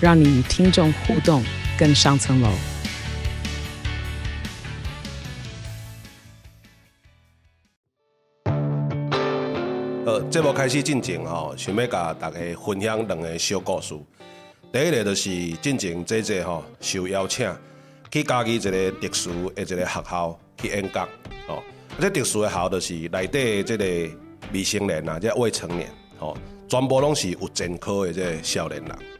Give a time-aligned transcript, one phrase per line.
[0.00, 1.42] 让你与听众互动
[1.76, 2.48] 更上层楼。
[10.06, 13.98] 呃，节目开始进前吼，想要甲大家分享两个小故事。
[14.72, 17.52] 第一个就是进前这这吼受邀请
[18.10, 21.08] 去家己一个特殊的一个学校去演讲
[21.48, 21.60] 哦。
[22.00, 23.84] 这特殊的学校就是内底这个
[24.52, 25.90] 未成年啊，这未成年
[26.20, 26.36] 哦，
[26.68, 29.17] 全部拢是有前科的这个少年人。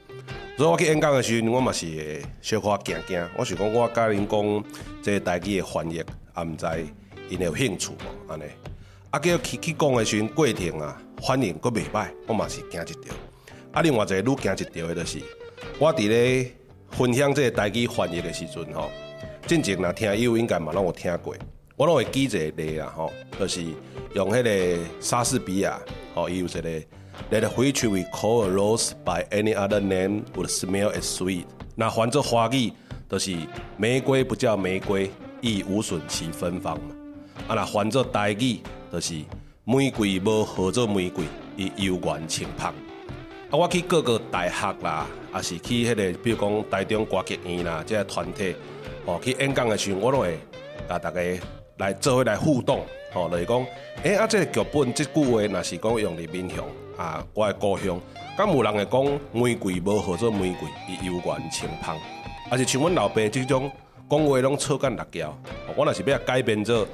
[0.58, 3.24] 所以我去演讲的时候，我嘛是会小可惊惊。
[3.36, 4.64] 我想讲，我甲恁讲
[5.00, 6.04] 这个台语的翻译，也
[6.42, 6.66] 毋知
[7.28, 8.42] 因有兴趣无安尼。
[9.10, 13.14] 啊，叫去去讲的时阵，过程啊，反应阁袂歹，我嘛是惊一跳。
[13.70, 15.20] 啊，另外一个愈惊一跳的，就是
[15.78, 16.52] 我伫咧
[16.90, 18.90] 分享这个台语翻译的时阵吼，
[19.46, 21.36] 进前若听友应该嘛拢有听过，
[21.76, 23.64] 我拢会记一个例啊吼，就是
[24.16, 25.78] 用迄个莎士比亚
[26.16, 26.82] 吼，伊有一个
[27.30, 31.44] That which we call a rose by any other name would smell as sweet。
[31.74, 32.72] 那翻做华语，
[33.08, 33.36] 就是
[33.76, 36.94] 玫瑰不叫玫瑰，亦无损其芬芳嘛。
[37.48, 38.60] 啊，那翻做台语。
[38.90, 39.22] 就是
[39.64, 41.26] 玫瑰无合做玫瑰，
[41.58, 42.72] 伊悠远清芳。
[43.50, 48.56] 啊，我去各个大学啦，啊是去迄、个，比如讲台中歌剧院啦，即个团体，
[49.04, 50.38] 哦去演讲的时候，我都会
[50.88, 51.20] 甲大家
[51.76, 52.80] 来做伙来互动，
[53.14, 53.66] 哦，就是讲，
[54.04, 56.64] 诶、啊，即个剧本即句话，若是讲用伫面向
[56.98, 57.98] 啊，我的故乡，
[58.36, 61.96] 敢有人会讲玫瑰无号做玫瑰，伊悠远清芳，
[62.50, 63.70] 啊是像阮老爸这种
[64.10, 65.32] 讲话拢错干辣椒，
[65.76, 66.86] 我若是要改变做。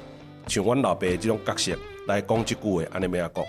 [0.46, 1.74] 像阮老爸这种角色
[2.06, 3.44] 来讲这句话，安尼要安讲？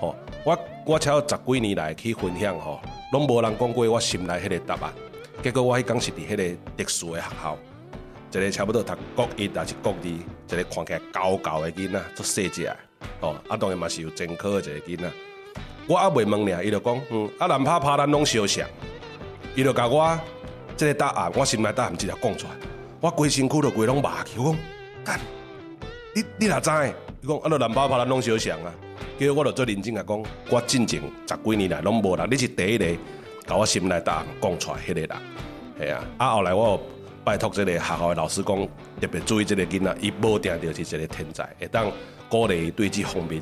[0.00, 0.14] 吼，
[0.44, 2.80] 我我超十几年来去分享吼，
[3.10, 4.92] 拢无人讲过我心内迄个答案。
[5.42, 7.58] 结果我迄讲是伫迄个特殊的学校，
[8.30, 10.22] 一个差不多读国一还是国二，一
[10.56, 12.76] 个看起来高高的囡仔，做细只的，
[13.20, 15.10] 吼，啊当然嘛是有前科的一个囡仔。
[15.88, 18.66] 我还未问呢，伊就讲，嗯，啊南拍拍咱拢相像，
[19.54, 20.18] 伊就甲我
[20.76, 22.52] 这个答案，我心内答案直接讲出来，
[23.00, 24.56] 我规身躯都规拢麻去，我讲
[25.04, 25.20] 干。
[26.14, 26.70] 你你哪知？
[27.22, 28.74] 伊讲啊，着南巴帕咱拢相像啊。
[29.18, 32.86] 叫我着做认真来讲，我进前十几年来拢无人，你是第一个，
[33.46, 35.10] 甲我心内答案讲出来迄个人，
[35.78, 36.04] 系啊。
[36.18, 36.80] 啊后来我
[37.24, 38.68] 拜托这个学校的老师讲，
[39.00, 41.90] 特别注意这个囡仔，伊无定着是一个天才，会当
[42.28, 43.40] 鼓励对这方面，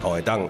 [0.00, 0.48] 吼会当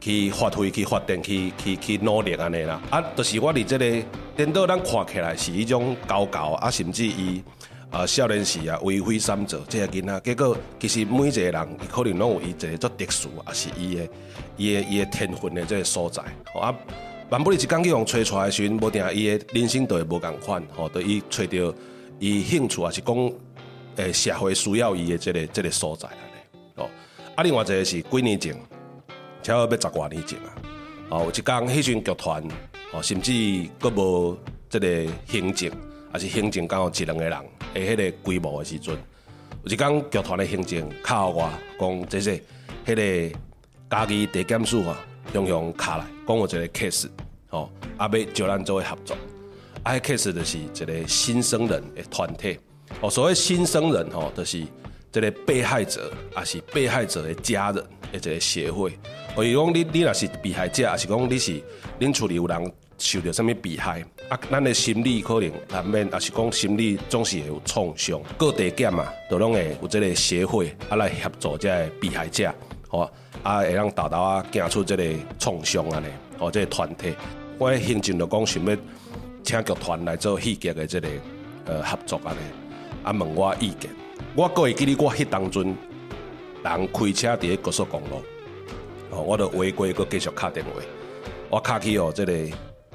[0.00, 2.80] 去发挥、去发展、去去去努力安尼啦。
[2.90, 7.42] 啊，就是我伫这个颠倒咱看起来是一种高高啊，甚至伊。
[7.90, 14.08] 啊，少年时啊，为非三者，这个囡仔，结果其实每一个人，伊可能拢有伊一个做特殊，也是伊的
[14.58, 16.22] 伊的伊的天分的这个所在。
[16.52, 16.74] 吼啊，
[17.30, 21.74] 万不离一讲去用吹出来的时阵，无定伊的人生都会无共款，吼，对伊找到
[22.18, 23.32] 伊兴趣，也是讲
[23.96, 26.60] 诶社会需要伊的这个这个所在安尼。
[26.74, 26.90] 哦，
[27.36, 28.54] 啊，另外一个是几年前，
[29.42, 30.48] 超要十外年前啊，
[31.10, 32.42] 哦，有一讲迄阵剧团，
[32.92, 33.32] 哦，甚至
[33.80, 34.38] 阁无
[34.68, 35.70] 这个行政。
[36.10, 37.38] 还是行政刚好一两个人，
[37.74, 38.96] 诶，迄个规模的时阵，
[39.62, 42.42] 有一讲剧团的行政敲我，讲这些，
[42.86, 42.94] 迄
[43.30, 43.38] 个
[43.90, 44.98] 家己地检署啊，
[45.34, 47.08] 用用卡来，讲有一个 case，
[47.50, 49.14] 吼，啊，要招咱做伙合作，
[49.82, 52.58] 啊，迄 case 就是一个新生人的团体，
[53.02, 54.64] 哦，所谓新生人吼，就是
[55.12, 57.84] 这个被害者，也是被害者的家人
[58.14, 58.98] 一个协会，
[59.38, 61.62] 所以讲你你若是被害者，还是讲你是
[62.00, 62.72] 恁厝里有人。
[62.98, 64.36] 受到什么被害啊？
[64.50, 68.20] 咱的心理可能难免，也是讲心理总是会有创伤。
[68.36, 72.52] 各地检啊，都拢会有这个协会啊来协助这个被害者，
[72.88, 73.08] 吼
[73.44, 75.04] 啊会让达到啊行出这个
[75.38, 77.14] 创伤安尼，吼这个团体。
[77.56, 78.76] 我行政就讲想要
[79.44, 81.08] 请剧团来做戏剧的这个
[81.66, 82.40] 呃合作安尼，
[83.04, 83.88] 啊问我意见。
[84.34, 85.62] 我个会记得我迄当阵
[86.64, 88.20] 人开车伫个高速公路，
[89.10, 90.72] 哦，我就违规阁继续敲电话，
[91.50, 92.32] 我敲去哦这个。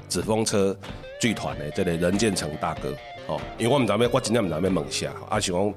[0.09, 0.77] 纸风车
[1.19, 2.93] 剧团的这个任建成大哥，
[3.25, 5.73] 哦，因为我唔知咩，我真正唔知咩问下，啊，想讲，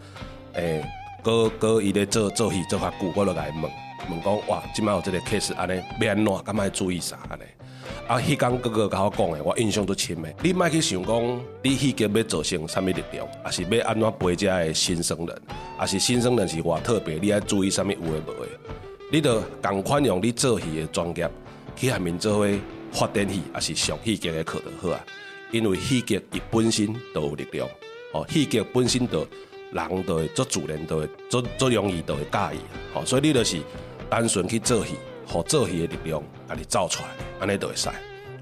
[0.53, 0.85] 诶、欸，
[1.23, 3.63] 哥哥伊咧做做戏做较久，我就来问，
[4.11, 7.45] 问讲，哇，即摆有这个 case 安尼，要安怎，敢爱注意啥安尼？
[8.07, 10.29] 啊，迄讲哥哥甲我讲的，我印象都深的。
[10.43, 15.43] 你莫去想讲，你戏剧要做成啥物力量，还是要安怎陪这个新生人，
[15.79, 18.49] 还是新生人是偌特别，你爱注意啥物有诶无诶？
[19.11, 21.31] 你着共款用你做戏的专业
[21.75, 22.49] 去下面做伙。
[22.93, 25.05] 发展戏也是上戏剧的课就好啊，
[25.51, 27.69] 因为戏剧伊本身就有力量，
[28.13, 29.27] 哦，戏剧本身就
[29.71, 32.59] 人就会做自然就会做做容易就会介意，
[32.95, 33.61] 哦，所以你就是
[34.09, 34.95] 单纯去做戏，
[35.27, 37.09] 互做戏的力量，甲你走出来，
[37.41, 37.91] 安尼就会使。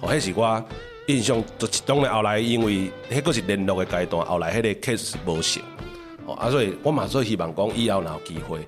[0.01, 0.65] 哦，迄是我
[1.09, 5.61] 印象，就当然后来因为迄个是联络的阶段，后来迄个 case 无成，
[6.27, 8.61] 哦，啊，所以我嘛所以希望讲以后若有机会，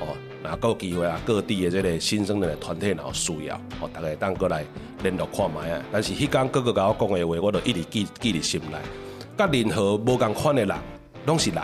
[0.00, 0.16] 哦。
[0.44, 4.62] 啊，各有机会啊，各地的这个新生的团体然后需要，哦，大家当过来
[5.02, 5.82] 联络看卖啊。
[5.90, 8.76] 但是迄天哥哥甲我讲的话，我都一直记记伫心内。
[9.36, 10.76] 甲任何无共款的人，
[11.26, 11.62] 拢是人，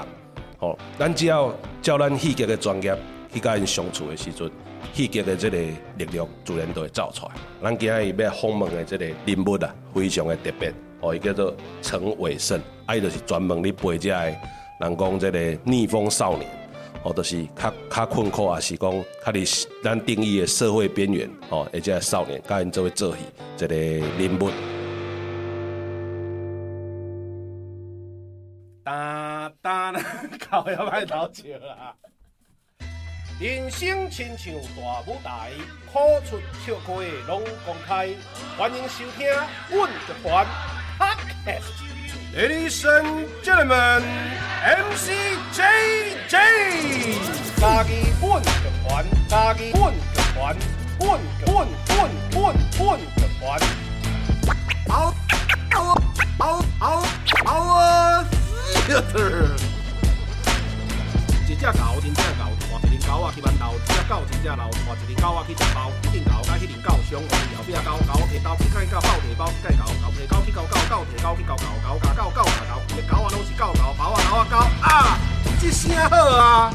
[0.60, 2.96] 哦，咱只要照咱戏剧的专业
[3.32, 4.50] 去甲因相处的时阵，
[4.94, 7.32] 戏剧的这个力量自然都会走出来。
[7.62, 12.58] 咱今日要访问的这个人物啊，非常的特别，哦，伊叫做陈伟胜，
[12.94, 14.16] 伊就是专门咧陪这个
[14.80, 16.59] 人讲这个逆风少年。
[17.02, 18.90] 哦，就是较较困苦，也是讲
[19.24, 23.22] 较伫咱定义的社会边缘，哦，而且少年，甲因做位做戏，
[23.56, 24.50] 一个人物。
[28.84, 29.92] 哒哒，
[30.38, 31.94] 靠，要歹偷笑啦！
[33.40, 35.52] 人生亲像大舞台，
[35.90, 36.92] 苦出笑开
[37.26, 38.10] 拢公开，
[38.58, 39.26] 欢迎收听
[39.70, 40.44] 《阮乐团》
[40.98, 41.89] 阿克。
[42.32, 44.04] Ladies and gentlemen,
[44.62, 45.10] MC
[45.52, 46.36] JJ，
[47.58, 48.48] 家己阮乐
[48.86, 49.98] 团，家己阮乐
[50.32, 50.56] 团，
[51.00, 52.80] 阮阮阮阮阮
[53.16, 53.42] 乐团。
[54.86, 55.12] 嗷
[55.72, 55.74] 嗷
[56.38, 57.04] 嗷嗷
[57.46, 58.24] 嗷啊！
[61.48, 75.18] 一只狗，真正狗，换一只狗啊去豌豆，一只狗真正老，换一只狗啊去食包，一只狗甲迄只狗相爱，后壁狗狗提包，去甲伊狗抱提包，去甲伊狗狗提狗去狗狗狗提狗去狗狗狗甲狗狗甲狗，一只狗啊拢是狗狗，包啊狗啊狗啊，
[75.60, 76.74] 这声好啊！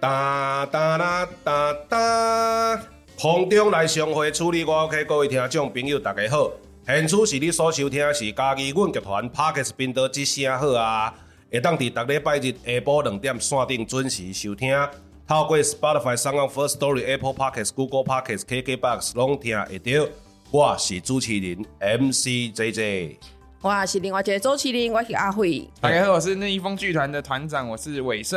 [0.00, 2.80] 哒哒啦哒哒。
[3.18, 6.50] 空中来相会处理我 OK，各位听众朋友大家好，
[6.92, 11.14] 现处是你所收听的是嘉义阮剧团 Podcast 频道之声好啊，
[11.48, 14.76] 会当伫逐礼拜日下晡两点线顶准时收听，
[15.24, 20.08] 透过 Spotify、SoundOn、First Story、Apple Podcast、Google Podcast、KKBox 拢听会到，
[20.50, 23.18] 我是主持人 MC JJ。
[23.62, 25.68] 我是另外一个主持人，我是阿辉。
[25.80, 28.36] 大家好，我是那一峰剧团的团长，我是伟胜。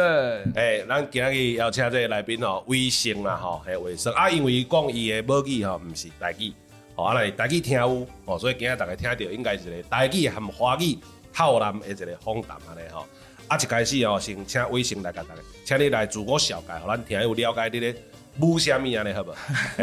[0.54, 6.54] 哎，咱今日邀请这个来宾哦，伟盛啦吼，还有伟胜啊，因为伊讲伊的母语吼，唔是台语，
[6.96, 10.98] 哦，啊来台语听有，哦，所以今日大家听到应该是一个台语和华语
[11.32, 13.06] 浩南的一个访谈安尼吼。
[13.48, 17.96] 啊，一开始哦，先请微信来甲大家，请你来自我绍介，让咱听有了解你咧。
[18.40, 19.32] 舞虾米安尼好不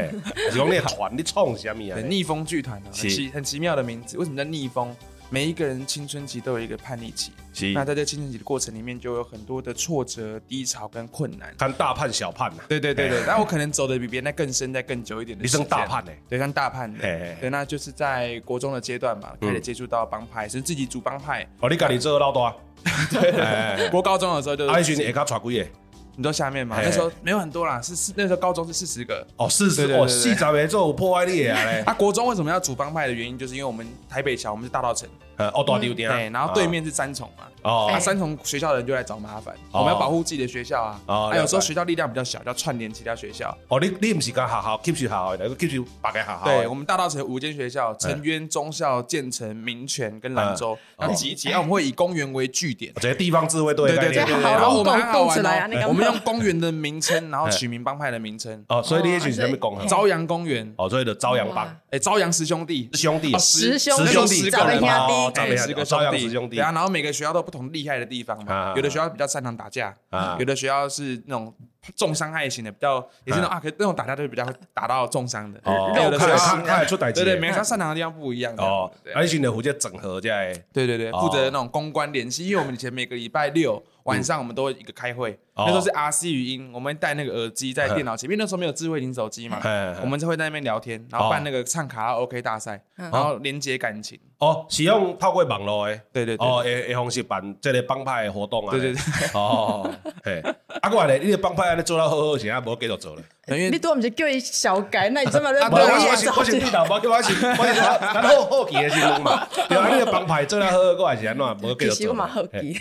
[0.51, 2.01] 是讲你团你创虾米啊？
[2.01, 4.97] 逆风剧团啊，很奇很奇妙的名字，为什么叫逆风？
[5.32, 11.55] 每一个人青春期都有一个叛逆期，那在这青春期的过程里面，就有很多的挫折、低潮跟困难。
[11.56, 15.43] 看大叛小叛呐，对对对对，那我可能走的比别人更深、再更久一点的。
[15.43, 16.11] 你是大叛呢？
[16.29, 16.99] 对，像大叛的。
[16.99, 21.49] 对，那就是在国中的阶段嘛，开始接触到帮派，是自己组帮派。
[21.61, 22.53] 哦，你家里做老大。
[23.12, 24.67] 对，国高中的时候就。
[24.67, 25.71] 阿群，你刚传过耶？
[26.17, 26.79] 你都下面吗？
[26.83, 29.27] 那时候没有很多啦，是是那时候高中是四十个。
[29.37, 31.83] 哦，四十个，四十个做有破坏力啊嘞。
[31.87, 35.49] 啊，国中为什么要组帮派的原因，就是因为我们台北桥，我们是大道城呃。
[35.51, 36.11] 哦，大丢点。
[36.11, 37.45] 对，然后对面是三重嘛。
[37.62, 37.89] 哦。
[37.93, 41.01] 那三重学校的人就来找麻烦，我们要保护自己的学校啊。
[41.07, 41.29] 哦。
[41.31, 43.56] 还有时候学校力量比较小，要串联其他学校。
[43.69, 46.41] 哦，你你不是讲学校，keep 住学校的，keep 住别个学校。
[46.44, 50.77] 对，我们大稻城五间学校：成渊、中校、建成、民权跟兰州。
[50.99, 52.93] 要集结，我们会以公园为据点。
[52.96, 53.89] 这些地方自卫队。
[53.91, 54.43] 对对对对。
[54.43, 58.65] 然后我们还好玩哦，我们用公园的名称，然后取名帮派的名称。
[58.69, 59.87] 哦，所以你也取什么公？
[59.89, 60.73] 朝阳公园。
[60.77, 61.67] 哦，所以的朝阳帮。
[61.91, 62.89] 哎，朝阳十兄弟。
[62.94, 63.37] 兄弟。
[63.39, 64.27] 十兄弟。
[64.27, 66.56] 十个人哦，十个朝阳十兄弟。
[66.56, 68.73] 对啊，然后每个学校都有不同厉害的地方嘛。
[68.77, 69.93] 有的学校比较擅长打架，
[70.39, 71.53] 有的学校是那种
[71.97, 75.61] 重伤害型的，比较也是那种啊，可那种打架都是比较打到重伤的。
[75.65, 75.93] 哦。
[75.97, 77.25] 有的学校他也出打击。
[77.25, 78.55] 对对，每个学校擅长的地方不一样。
[78.59, 78.91] 哦。
[79.15, 80.53] 而且呢，负责整合在。
[80.73, 83.83] 对对对，负责那种公关联系，因为我们以前每个礼拜六。
[84.05, 89.60] 晚上我们都会一个开会，那时候是 RC 语音，我们带那个耳机在电脑前面，那时候没有智慧型手机嘛，
[90.02, 94.19] 我们就会在那边聊天，然后办那个唱卡拉 OK 大赛，然后连接感情。
[94.38, 99.00] 哦，是用透过网络诶，对对对，哦，诶诶，方式办这个帮派的活动啊，对对对，
[99.34, 99.90] 哦，
[100.24, 100.40] 嘿，
[100.81, 103.22] 啊，过来咧，你的帮派安尼做到好好，现在无继续做了。
[103.46, 105.70] 你多唔是叫伊小改，那你这么认真？
[105.70, 109.46] 我是我是领导，我叫我是我是咱好好奇的新闻嘛。
[109.69, 111.94] 对啊，你个帮派做到好好，过来是安怎无继续做？
[111.96, 112.81] 其实我蛮好奇，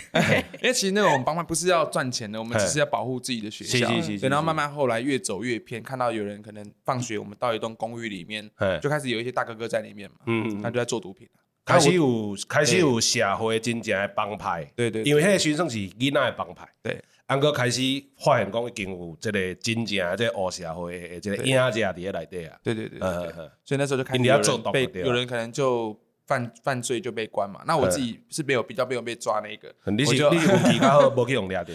[0.62, 3.88] 因为其实那种帮派不是要赚钱的，我们只是要保护自己的学校。
[4.28, 8.48] 然后慢慢后来越走越偏，看到有人可能放学，我们到一栋公寓里面，
[8.80, 11.28] 就开始有一些大哥哥在里面嘛，嗯，他就在做毒品。
[11.64, 17.02] 开始有开始有社会真正的帮派，对对，因为迄个学生是囡仔的帮派，对。
[17.26, 17.80] 安哥开始
[18.18, 22.58] 发现讲已经有这个真正的这个黑社会的这个影子伫咧内底啊。
[22.60, 25.96] 对对对所以那时候就开始有人被有人可能就
[26.30, 27.60] 犯犯罪就被关嘛。
[27.66, 29.74] 那我自己是没有比较没有被抓那个。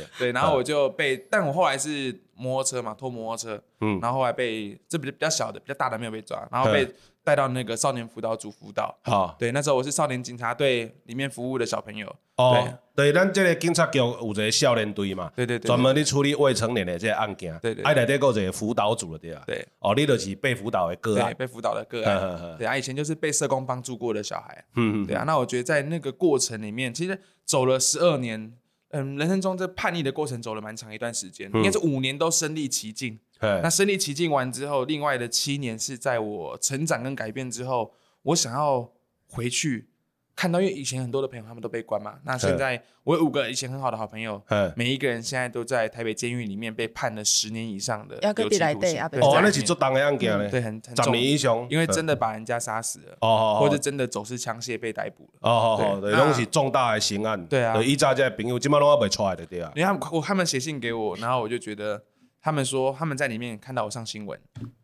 [0.18, 6.88] 对，然后我就被，但我后来是摩托车嘛，偷摩托车，嗯然后后来被这比较比较小的，比较大的没有被抓，然后被
[7.26, 8.96] 带到那个少年辅导组辅导。
[9.04, 12.16] 好，对，那时候我是少年警察队里面服务的小朋友。
[12.38, 12.64] 哦，
[12.94, 17.58] 对，咱这个警察局有一个少年队嘛，对对对，专门去处理未成年的这个案件。
[17.62, 19.44] 对对，哎，内底有一个辅导组的对啊。
[19.48, 22.56] 对，哦，你就是被辅导的个案，被辅导的个案。
[22.58, 24.64] 对啊，以前就是被社工帮助过的小孩。
[24.76, 28.54] 嗯嗯，对啊，那我觉得在那个过程里面，其实走了十二年，
[28.90, 33.20] 嗯，人生中这叛逆的过程走了蛮长一段时间，应该是五年都身历其境。
[33.40, 38.90] 那身临其境完之后，另外的七年是在我成长跟改变之后，我想要
[39.28, 39.90] 回去
[40.36, 44.42] 看到，因为以前很多的朋友他们都被关嘛，那现在我有五个以前很好的好朋友，
[44.76, 49.02] 每一个人现在都在台北监狱里面被判了十年以上的有期徒刑。
[49.22, 62.02] 哦，那是做重的案件呢，对，很十年以上，因为真的把人家杀死了，哦，或者真的走私枪械被逮捕了，哦哦哦，对，拢是重大的刑案，对啊，以前这朋友今麦拢还没出来的对啊，你看我他们写信给我，然后我就觉得
[62.46, 64.40] 他们说他们在里面看到我上新闻。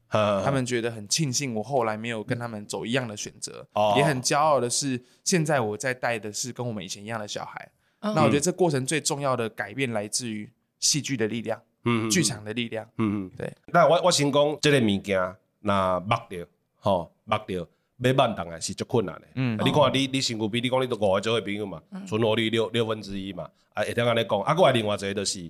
[0.10, 7.72] 他们觉得很庆幸，我后来没有跟他们走一样的选择，哦、也很骄傲的是，现在我在带的是跟我们以前一样的小孩。
[8.00, 13.54] 嗯、那我觉得这过程最重要的改变来自于戏剧的力量，嗯，剧场的力量，嗯嗯，对。
[13.68, 16.44] 那我我先讲这个物件，那抹掉，
[16.78, 17.66] 吼抹掉，
[18.00, 19.28] 要慢当然是足困难的。
[19.36, 25.50] 嗯，你看你你身躯比你讲你都五个做伙朋友嘛，存活率六六分之一嘛，啊，会听安尼讲，啊，还有另外一个就是，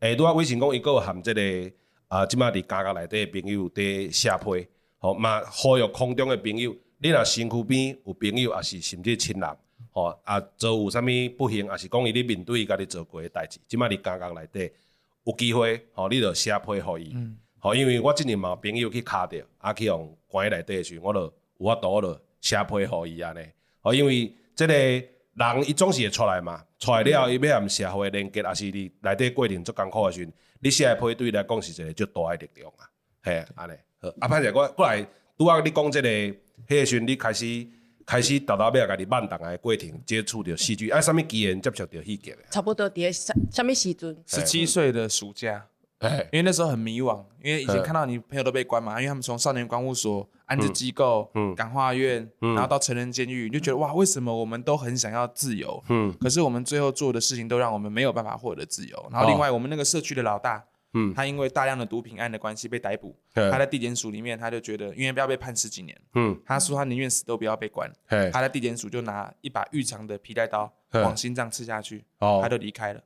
[0.00, 1.42] 诶、欸，拄啊，微信讲伊个含即个。
[2.08, 4.66] 啊，即马伫家家内底诶朋友伫写批，
[4.98, 9.56] 吼嘛呼吁空中诶朋友，你若身躯边有朋友，也是甚至亲人，
[9.92, 11.04] 吼啊做有啥物
[11.36, 14.72] 不幸，也是讲伊咧面对伊家己做过诶代志，即马伫家家内底
[15.24, 17.14] 有机会，吼你着写批互伊，
[17.58, 21.20] 吼因为我即年嘛朋友去卡着，啊去用关内底诶时，我著
[21.58, 23.40] 有法度，我着写批互伊安尼，
[23.82, 24.74] 吼因为即个
[25.38, 30.32] 人伊总是会出来嘛，出来了伊要含社会连接，也是你内底过程足艰苦诶时阵。
[30.60, 32.82] 你写批对伊来讲是一个足大诶力量啊，
[33.22, 33.72] 嘿，安尼。
[34.00, 37.66] 好，啊，歹势我过来，拄仔你讲即个，迄个时阵你开始
[38.04, 42.38] 开始逐逐尾啊，家己慢动诶过程接触着戏剧，啊，啥物机缘接触着戏剧诶？
[42.50, 44.16] 差不多伫啥啥物时阵？
[44.26, 45.64] 十七岁的暑假，
[46.30, 55.82] 因为那时候很迷惘，因为以前看到你朋友都被关嘛，因为他们从少年观护所、安置机构、感化院，然后到成人监狱，你就觉得哇，为什么我们都很想要自由？
[55.88, 59.08] 嗯，可是我们最后做的事情都让我们没有办法获得自由。
[59.10, 60.64] 然后另外，我们那个社区的老大，
[60.94, 67.90] 嗯，他因为大量的毒品案的关系被逮捕，他在地检署里面，他就觉得因为不要被判十几年，嗯，他说他宁愿死都不要被关。
[68.30, 72.04] 他在地检署就拿一把预长的皮带刀往心脏刺下去，
[72.42, 73.00] 他就离开了。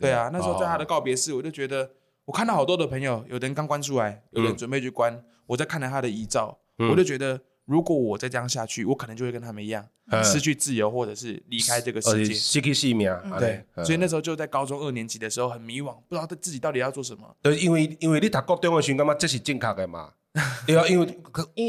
[0.00, 1.88] 对啊，那时候在他的告别式，我就觉得
[2.24, 5.22] 我看到好多的朋友，有人刚关出来，有人准备去关。
[5.46, 9.86] 我在看了他的遗照，我就觉得，如果我再这样下去，我可能就会跟他们一样，
[10.24, 13.08] 失去自由，或者是离开这个世界，失去性命。
[13.38, 17.32] 对，所以那时候就在高中二年级的时候很迷惘，不知道自己到底要做什么。
[17.40, 20.10] 对，因为因为你读高中的时候，感觉这是正确的嘛。
[20.66, 21.06] 对啊，因为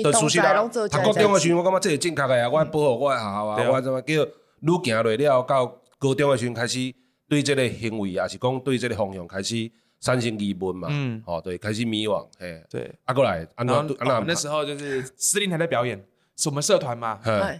[0.02, 4.28] 的熟悉啦，读高中的时候，我感觉这是正确的啊，我要保护我的学校啊，我怎么叫愈
[4.84, 5.44] 行落了，到
[6.00, 6.92] 高中的时候开始
[7.30, 9.72] 对这个行为，也是讲对这个方向开始。
[10.02, 10.88] 产生疑问嘛？
[10.92, 16.04] 嗯，哦，对，开始迷惘，嘿，对，啊，过来，然后那时候就是司令台在表演，
[16.36, 17.20] 是我们社团嘛，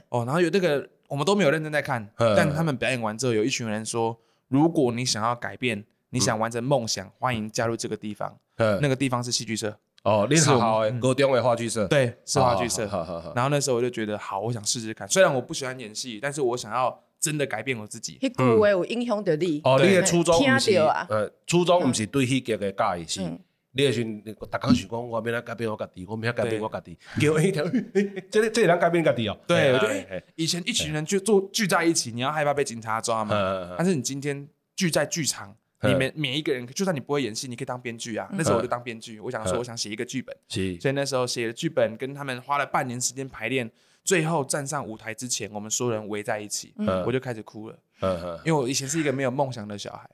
[0.10, 2.06] 哦，然后有这个，我们都没有认真在看，
[2.36, 8.36] 但他们表演完之后，有一群人说，如果你想要改变，你想完成梦想，欢迎加入这个地方，
[8.82, 12.88] 那个地方是戏剧社，哦，你好好诶，高中的话剧社，对，是话剧社，
[13.36, 17.00] 然后那时候我就觉得，好，我想试试看，虽然我不喜欢演戏，但是我想要。
[17.22, 18.18] 真的改变我自己。
[18.20, 19.62] 迄句话有影响着你。
[19.64, 23.22] 哦，你的初衷不是，呃，初衷不是对戏剧的介意，是
[23.74, 24.04] 你的时
[24.38, 27.64] 候，大家想讲，我要来改变我家己，我要改变我家己，叫一条，
[28.30, 29.40] 这这能改变家己哦。
[29.48, 33.76] 对，我觉得以前一群人就坐聚在一起，你要害怕被警察抓嘛。
[33.78, 38.28] 但是你今天聚在剧场，你们每一个人，就算你不会演戏，你可以当编剧啊。
[38.34, 40.36] 那时候我就当编剧，我想说，我想写一个剧本。
[40.50, 43.72] 所以那时候写了剧本，跟他们花了半年时间排练。
[44.04, 47.78] 最后站上舞台之前，我们所有人围在一起，嗯、我就开始哭了。
[48.02, 50.10] 嗯、因为我以前是一个没有梦想的小孩，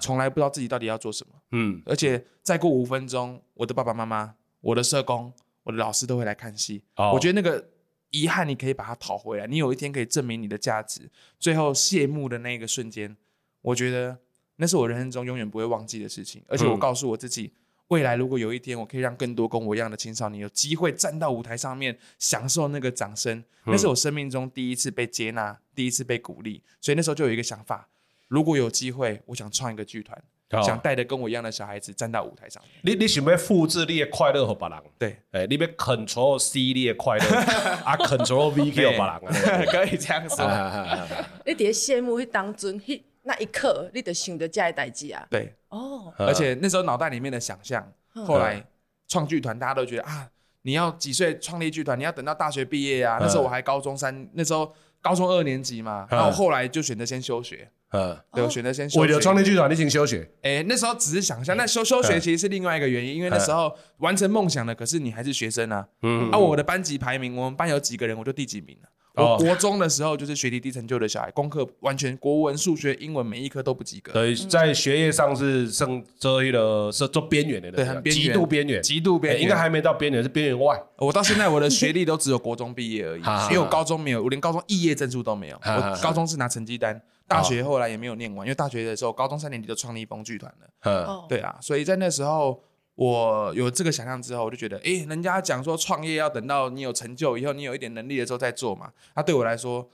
[0.00, 1.34] 从、嗯、来不知道自己到底要做什么。
[1.50, 5.32] 嗯、而且再过五分钟，我的爸爸妈妈、我的社工、
[5.64, 6.82] 我的老师都会来看戏。
[6.96, 7.62] 哦、我觉得那个
[8.10, 9.46] 遗憾，你可以把它讨回来。
[9.46, 11.10] 你有一天可以证明你的价值。
[11.38, 13.14] 最后谢幕的那个瞬间，
[13.60, 14.18] 我觉得
[14.56, 16.42] 那是我人生中永远不会忘记的事情。
[16.48, 17.52] 而且我告诉我自己。
[17.54, 26.62] 嗯未来如果有一天我可以让更多跟我一样的青少年有机会站到舞台上面享受那个掌声，那是我生命中第一次被接纳，第一次被鼓励。
[26.80, 27.88] 所以那时候就有一个想法：
[28.28, 30.20] 如果有机会，我想创一个剧团，
[30.64, 32.72] 想带着跟我一样的小孩子站到舞台上面。
[32.82, 34.82] 你你想要复制你的快乐和别人？
[34.98, 37.24] 对，哎，你要 Control C 你的快乐，
[37.86, 39.20] 啊 Control V 给别人啊，
[39.70, 40.44] 可以这样说。
[41.44, 45.26] 你在羡慕迄当中，迄那一刻，你就想着这些代志啊。
[45.30, 47.86] 对，哦，而且那时候脑袋里面的想象，
[48.26, 48.64] 后来
[49.06, 50.28] 创剧团，大家都觉得啊，
[50.62, 51.98] 你要几岁创立剧团？
[51.98, 53.18] 你要等到大学毕业啊。
[53.20, 57.70] 那时候我还高中三，那时候高中二年级嘛，然后后来就选择先休学。
[57.90, 59.00] 呃，对，我选择先休学。
[59.06, 60.28] 为了创立剧团，你请休学。
[60.42, 65.86] 哎，那时候只是想象，那休休学其实是另外一个原因，因为那时候完成梦想了，可是你还是学生啊。
[66.02, 66.30] 嗯。
[66.32, 68.88] 啊，我的班级排名，我们班有几个人，我就第几名了。
[69.16, 74.12] 我国中的时候就是学习低成就的小孩，功课完全国文、数学、英文每一科都不及格。
[74.12, 80.80] 对，在学业上是剩这一个是做边缘的，对，很边缘，极度边缘，极度边缘，应该还没到边缘，是边缘外。
[80.98, 85.56] 我到现在我的学历都只有国中毕业而已， 因为我高中没有，我连高中肄业证书都没有。
[85.64, 87.00] 我高中是拿成绩单。
[87.28, 91.26] 大学后来也没有念完，因为大学的时候，高中三年级就创立风剧团了。
[91.28, 92.62] 对啊，所以在那时候，
[92.96, 98.90] 我有这个想象之后，我就觉得，诶，人家讲说创业要等到你有成就以后，你有一点能力的时候再做嘛。
[99.14, 99.88] 那对我来说，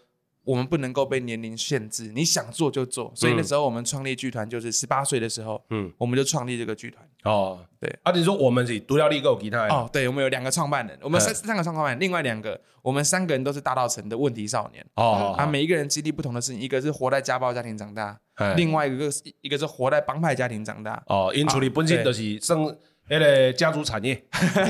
[0.45, 3.13] 我们不能够被年龄限制，你想做就做。
[3.15, 7.05] 所以那时候我们创立剧团，就是十八岁的时候，嗯，我们就创立这个剧团。
[7.25, 7.93] 哦，对。
[8.05, 9.67] 啊，你说我们是独立立构其他？
[9.67, 14.85] 哦，对，我们有两个创办人，我们三三个创办人，另外两个，我们三个人都是大道城的问题少年。
[14.95, 18.17] 哦，啊，每一个人经历不同的事情，一个是活在家暴家庭长大，
[18.57, 21.03] 另外一个是一个是活在帮派家庭长大。
[21.09, 22.77] 哦，因处理本身就是生。
[23.09, 24.25] 那个家族产业，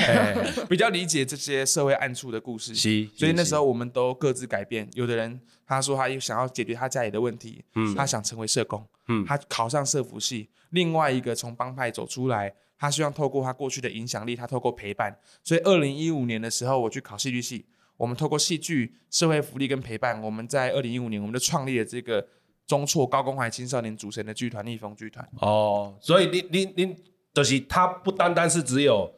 [0.68, 4.88] 比较理解这些社会暗处的故事，所以那时候我们都各自改变。
[4.94, 10.48] 有的人他说他想要解决他家里的问题，嗯他想成为社工，嗯他考上社福系。
[10.70, 15.16] 另外一个从帮派走出来，他希望透过他过去的影响力，他透过陪伴。
[15.44, 17.66] 所以二零一五年的时候，我去考戏剧系，
[17.98, 22.26] 我们透过戏剧、社会福利跟陪伴，我们在二零一五年，我们就创立了这个
[22.66, 25.28] 中辍高关怀青少年组成的剧团——逆风剧团。
[25.40, 26.96] 哦，所以你你你。
[27.34, 29.10] 就是他不单单是只有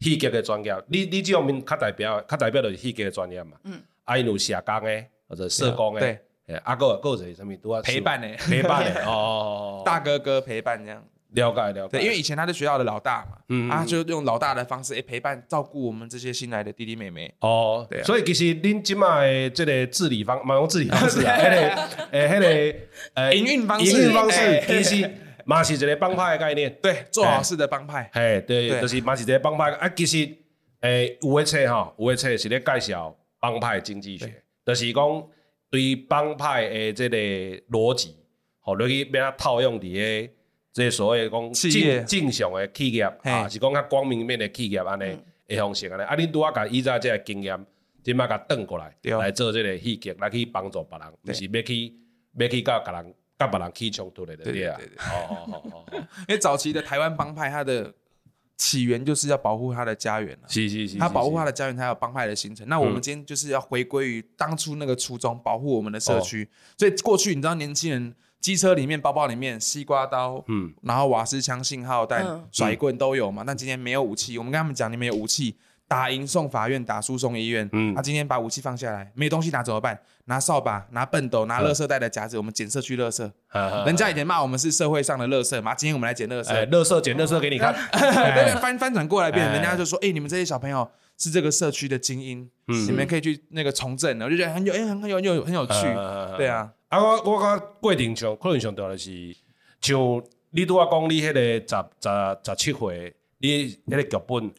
[0.00, 3.56] 戏剧的专业，你你这方面较代表，较代表就是戏剧的专业嘛。
[3.64, 3.80] 嗯。
[4.04, 6.18] 啊，有社工的或者社工的，对。
[6.64, 9.82] 啊，个个是什么都要陪伴的，陪伴的 哦。
[9.84, 11.00] 大哥哥陪伴这样。
[11.34, 11.98] 了解了解。
[11.98, 17.32] 对，因为以前他是学校的老大嘛，嗯，啊，就用老大的方式诶陪伴照顾我们这些新来的弟弟妹妹。
[17.38, 18.02] 哦，对。
[18.02, 22.78] 所以其实恁即卖的这个治理方，蛮用治理方式啊， 迄个诶，迄个
[23.14, 25.10] 诶，营运方式，营运方式其实。
[25.44, 29.70] 嘛是一个帮派的概念，对，做好事的帮派，嘿，对，就是嘛是一个帮派。
[29.72, 30.28] 啊，其实，
[30.80, 34.32] 诶，有的册吼，有的册是咧介绍帮派经济学，
[34.64, 35.28] 就是讲
[35.70, 37.16] 对帮派的这个
[37.70, 38.16] 逻辑，
[38.60, 40.32] 吼，你去变啊套用伫个
[40.72, 46.02] 即所谓讲正正常的企业啊，是讲较光明面的企业安尼的方式安尼。
[46.02, 47.66] 啊，恁拄啊甲以前即个经验，
[48.02, 51.92] 即马甲转过来来做即个戏剧，来去帮助别人，不是要去
[52.38, 53.14] 要去甲别人。
[53.40, 55.84] 干把人起冲突来的，对对对对，哦哦哦哦，
[56.28, 57.90] 因为早期的台湾帮派，它的
[58.58, 62.68] 起源就是要保护他的家园，是是是，他保护他的家园，才有帮派的形成。
[62.68, 66.46] 那我们今天就是要回归于当初那个初衷，保护我们的社区。
[66.76, 73.42] 所以过去你知道，年轻人机车里面、包包里面，西瓜刀，嗯，然后瓦斯枪、信号弹、甩棍都有嘛。
[73.46, 75.56] 但今天没有武器，我们跟他们讲，你们有武器。
[75.90, 77.68] 打赢送法院，打输送医院。
[77.72, 80.00] 嗯，他、啊、今天把武器放下来，没东西拿怎么办？
[80.26, 83.28] 拿扫把，拿笨斗，拿垃圾袋的夹子，我们捡社区垃圾。
[83.52, 86.68] 嗯、人家以前骂我们是社会上的垃圾嘛，今天我们来捡垃圾。
[86.68, 87.74] 垃圾捡垃圾给你看。
[88.62, 94.16] 翻翻转过来变，人家就说：哎、欸，你们这些小朋友是这个社区的精英，嗯、你们可以去那个从政。
[94.22, 95.72] 我就觉得很有，哎，很很有，很有，很有趣。
[96.36, 96.70] 对啊。
[96.86, 99.36] 啊，我我讲过程上，可能上到的是，
[99.80, 101.66] 就你拄我讲你迄个十
[102.00, 104.52] 十十七岁，你迄个剧本。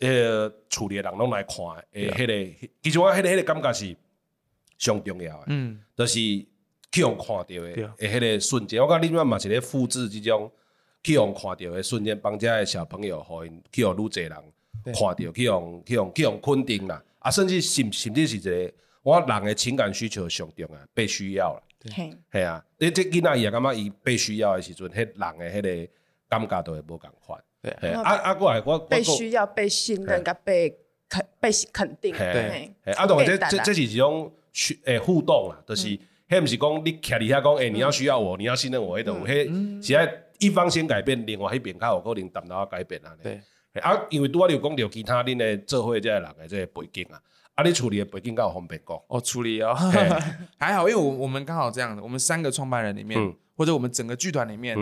[0.00, 1.56] 迄个处理的人拢来看，
[1.92, 3.96] 诶，迄个其实我迄个迄个感觉是
[4.78, 6.14] 上重要诶，嗯，就是
[6.90, 10.50] 去互看到诶，诶，迄个瞬间，我感觉你嘛是咧复制即种
[11.02, 14.32] 去互看到诶瞬间，帮遮诶小朋友，互因去互愈侪人
[14.84, 21.62] 看到，去互去互去互肯定啦，啊，甚至甚甚至是一个我人诶情感需求上重要，被需要啦，
[21.94, 25.92] 系系啊，你即囡仔伊也感觉伊被需要诶时阵，迄人诶迄个
[26.28, 27.38] 感觉都会无共款。
[27.62, 30.74] 对，啊啊，过来我被需要、被信任、甲被
[31.08, 32.14] 肯、被肯定。
[32.16, 34.32] 对，啊，当然这这这是一种
[34.84, 35.88] 诶互动啊，就是，
[36.28, 43.14] 迄毋是讲你徛伫遐讲，诶，你要需要我，你要信任我，迄种，迄是爱一方先改变，另外迄边较有可能淡薄仔改变啊。
[43.22, 43.38] 对，
[43.82, 47.20] 啊，因为拄仔你有讲到其他恁诶做伙这个人诶这个背景啊，
[47.56, 48.98] 啊，你处理诶背景较有方便讲。
[49.08, 49.74] 哦，处理哦，
[50.56, 53.20] 还好，因为我我们刚好这样的，我们三个创办人里面，
[53.54, 54.74] 或者我们整个剧团里面。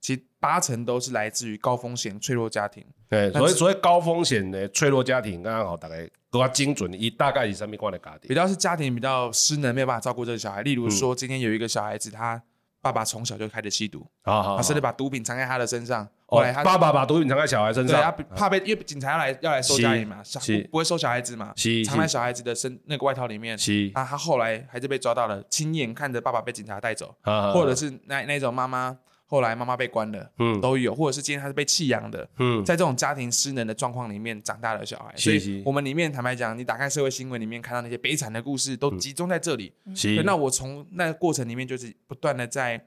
[0.00, 2.84] 其实八成都是来自于高风险脆弱家庭。
[3.08, 8.28] 对，所以所谓高风险的脆弱家庭，刚刚好大概比较精准，一大概以什么样的家庭？
[8.28, 10.62] 比较是家庭比较失能，没有办法照顾这个小孩。
[10.62, 12.40] 例如说，今天有一个小孩子，他
[12.80, 16.08] 爸爸从小就开始吸毒，好好，甚至把毒品藏在他的身上。
[16.26, 20.22] 后来他爸爸把毒品藏在小孩身上，对，他怕被，因为警察要来要来收家里嘛，
[20.70, 21.52] 不会收小孩子嘛，
[21.84, 23.58] 藏在小孩子的身那个外套里面。
[23.94, 27.14] 啊，他后来还是被抓到了，亲眼看着爸爸被警察带走，
[27.52, 28.96] 或者是那那种妈妈。
[29.30, 39.72] 后来妈妈被关了，嗯，都有，或者是今天他是被弃养的，嗯，在这种家庭失能的状况里面长大的小孩，所以我们里面坦白讲，你打开社会新闻里面看到那些悲惨的故事，都集中在这里。
[39.84, 42.84] 嗯，那我从那个过程里面就是不断的在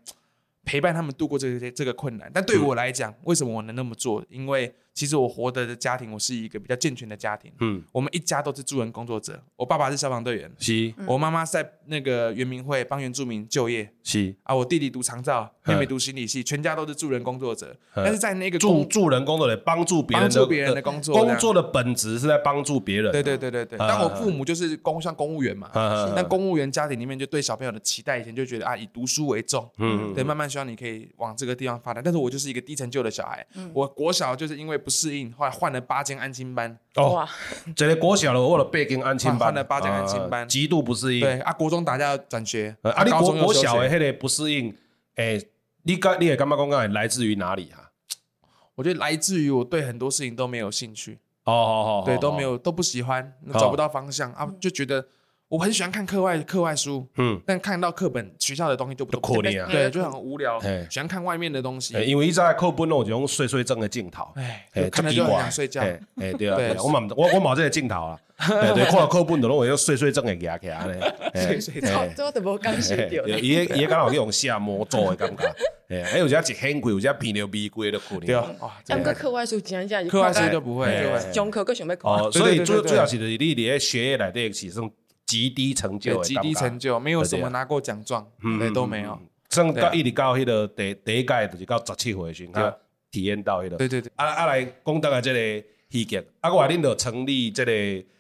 [0.65, 2.29] 陪伴他们度过这些这个困难。
[2.33, 4.21] 但对我来讲，为什么我能那么做？
[4.27, 7.51] 因为其实我活得的家庭，我是一个比较健全的家庭。
[7.59, 9.41] 嗯，我们一家都是助人工作者。
[9.55, 10.93] 我爸爸是消防队员，是。
[11.07, 14.35] 我妈妈在那个圆明会帮原住民就业，是。
[14.43, 17.75] 啊，我弟弟读长照，妹妹读心理系，全家都是助人工作者。
[17.95, 23.11] 但是在那个助助人工作者，帮助别人，帮助别人的工作，工作的本质是在帮助别人。
[23.11, 23.79] 对对对对对。
[23.79, 25.71] 当我父母就是公像公务员嘛，
[26.15, 32.03] 那公务员家庭里面就对小朋友的期待，以前就觉得啊，以读书为重，嗯，对，慢慢希望你可以往这个地方发展。
[32.03, 36.77] 但是我就是一个低成就的小孩，我国小就是因为不适应，后来换了八间安亲班。
[36.95, 37.27] 哦！
[37.75, 41.21] 这个国小了，我了八间安亲班，换了八间安亲班，极度不适应。
[41.21, 42.75] 对啊，国中打架转学。
[42.81, 44.75] 啊，你国国小的那个不适应，
[45.15, 45.47] 诶，
[45.83, 47.89] 你刚你也感觉讲讲来自于哪里啊？
[48.75, 51.19] 我觉得来自于我对很多事情都没有兴趣。
[51.45, 55.07] 哦哦哦，对，都没有，都不喜欢，找不到方向啊，就觉得。
[55.53, 60.59] 我很喜欢看课外课外书，嗯，但看到课本学校的东西就不可怜啊，对，就很无聊。
[60.89, 65.81] 喜欢看外面的东西，因为一直在课本我就用碎碎症的镜头，哎，看了就很想睡觉。
[66.15, 71.15] 哎，对啊，我冇我我冇这个镜头啊，对 对，看了课本就拢会用碎碎症的夹起来咧。
[71.35, 73.27] 睡睡症，这都无感觉到。
[73.37, 75.55] 伊伊刚好用下魔咒的感觉，
[75.95, 78.25] 哎，还有些一很贵，有些便宜比贵的可怜。
[78.25, 80.89] 对啊，啊，不过课外书真正课外书就不会，
[81.31, 82.11] 中课个想要看。
[82.11, 84.79] 哦，所以最最好是你你喺学业内底其实。
[85.33, 88.23] 极低成就，极低成就，没有什么拿过奖状，
[88.59, 89.19] 对，都没有。
[89.49, 92.77] 正到一直到迄个第第一届，就是到十七岁时，他
[93.09, 93.77] 体验到迄个。
[93.77, 94.11] 对对对。
[94.15, 97.71] 啊啊来讲到个这个戏剧，啊我话恁就成立这个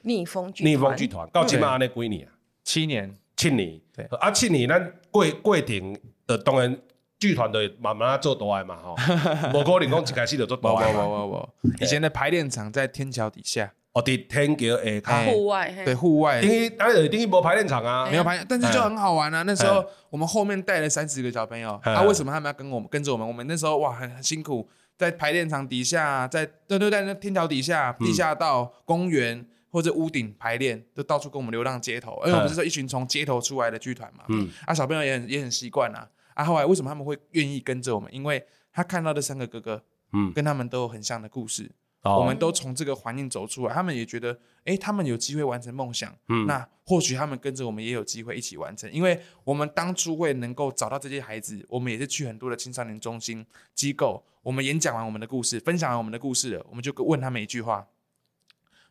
[0.01, 2.31] 逆风剧逆风剧团，到今嘛安尼几年啊？
[2.63, 3.79] 七年，七年。
[3.95, 4.05] 对。
[4.19, 5.95] 啊七年，咱过过程
[6.25, 6.75] 的当然
[7.19, 8.95] 剧团的慢慢做大个嘛吼，
[9.53, 10.93] 无可能讲一开始就做大个。
[10.93, 13.71] 不不不不，以前的排练场在天桥底下。
[13.93, 14.99] 哦，对，天桥诶，
[15.31, 19.43] 户外，对，户外，等于当然等于没排练场啊，没有排，但是就很好玩啊。
[19.43, 23.27] 那时候我们后面带了三十个小朋友，啊，为什么他们要跟我们跟着我们？
[23.27, 36.09] 我们那时候哇，很很辛苦，在排练场底下，在对对，在那天桥底下、地下道、公园或者屋顶排练，就到处跟我们流浪街头，因为我们是说一群从街头出来的剧团嘛，嗯，啊，小朋友也很也很习惯啊。
[36.33, 38.11] 啊，后来为什么他们会愿意跟着我们？
[38.11, 41.69] 因为他看到这三个哥哥，嗯，跟他们都有很像的故事。
[42.03, 46.13] 我们都从这个环境走出来，他们也觉得，哎，他们有机会完成梦想。
[46.27, 48.91] 嗯，那或许他们跟着我们也有机会一起完成。
[48.91, 57.87] 因为我们当初会能够找到这些孩子，我们也是去很多的青少年中心机构，我们演讲完我们的故事，分享完我们的故事了，我们就问他们一句话：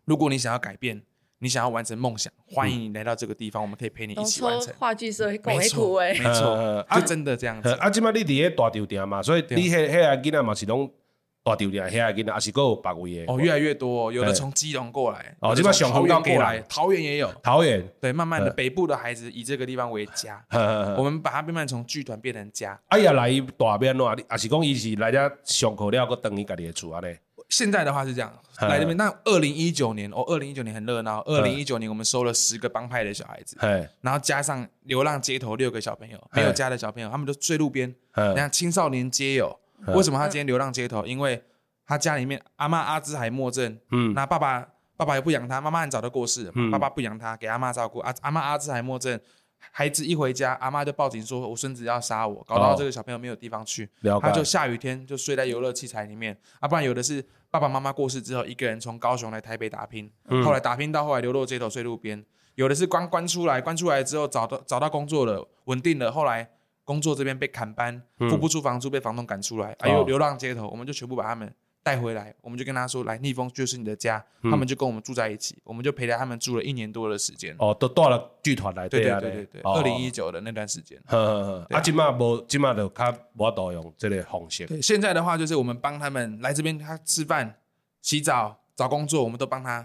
[0.06, 1.02] 如果你想要改变，
[1.40, 4.72] 你想要完成梦想，欢迎你来到这个地方，我们可以陪你一起完成。
[4.78, 7.68] 话剧社会没错，没错，就真的这样子。
[7.72, 10.90] 啊，今嘛你伫个大酒店嘛，所以你迄迄个囡仔嘛是拢。
[11.44, 17.84] 大丢点，现在给的还是够百个月哦，越来越多，有的从基隆过来，哦，这边小桃园过来，桃园也有，桃园。
[18.00, 20.40] 对，慢慢的北部的孩子以这个地方为家，
[20.96, 22.78] 我们把它慢慢从剧团变成家。
[22.88, 23.28] 哎呀，来
[23.58, 27.18] 大边喏，还是讲伊是来这上课了，搁等于家己的厝啊嘞。
[27.48, 33.58] 现在的话是这样，来这边，那二零一九年哦，二零一九年很热闹，二零一九年我们收了十个帮派的小孩子，
[34.00, 39.58] 然后加上流浪街头六个小朋友，没有家的小朋友，他们都睡路边，你看青少年皆有。
[39.88, 41.04] 为什么他今天流浪街头？
[41.04, 41.42] 因为
[41.84, 44.66] 他家里面阿嬷阿兹海默症，嗯，那爸爸
[44.96, 47.98] 爸爸也不养他，妈妈很早就过世了，嗯、爸爸不养他，给阿妈照顾。
[47.98, 49.18] 阿阿嬷阿兹海默症，
[49.58, 66.48] 孩子一回家，阿妈就报警说，我孙子要杀我，搞到这个小朋友没有地方去，哦、他就下雨天就睡在游乐器材里面，啊，不然有的是爸爸妈妈过世之后，一个人从高雄来台北打拼，嗯、后来打拼到后来流落街头睡路边，有的是关关出来，关出来之后找到找到工作了，稳定了，后来
[66.92, 71.52] 工作这边被砍班，付不出房租，被房东赶出来，还有流浪街头，我们就全部把他们。
[71.84, 77.56] 带回来，我们就跟他说：“来，逆风就是你的家。”他们就跟我们住在一起，我们就陪着他们住了一年多的时间。
[77.58, 80.96] 哦，都到了剧团来，对对对对对，二零一九的那段时间。
[81.06, 84.64] 呵呵呵，啊，今嘛无，今嘛就较无多用这个方式。
[84.64, 87.52] 对，现在的话就是我们帮他们来这边，他吃饭、
[88.00, 89.84] 洗澡、找工作，我们都帮他。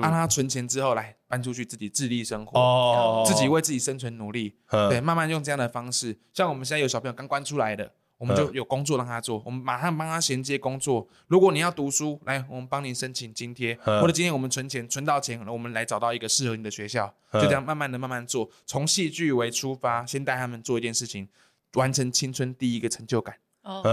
[0.00, 2.58] 让他存钱之后来搬出去，自己自立生活。
[2.58, 3.24] 哦。
[3.26, 4.56] 自己为自己生存努力。
[4.70, 7.92] 对，慢慢用这样的方式，像我们现在有小朋友刚关出来的。
[8.18, 11.08] 我们就有工作让他做，我们马上帮他衔接工作。
[11.28, 21.30] 如果你要读书，来，我们帮你申请津贴，或者今天我们存钱存到钱，我们来找到一个适合你的学校，就这样慢慢的慢慢做，从戏剧为出发，先带他们做一件事情，
[21.76, 23.38] 完成青春第一个成就感，哦，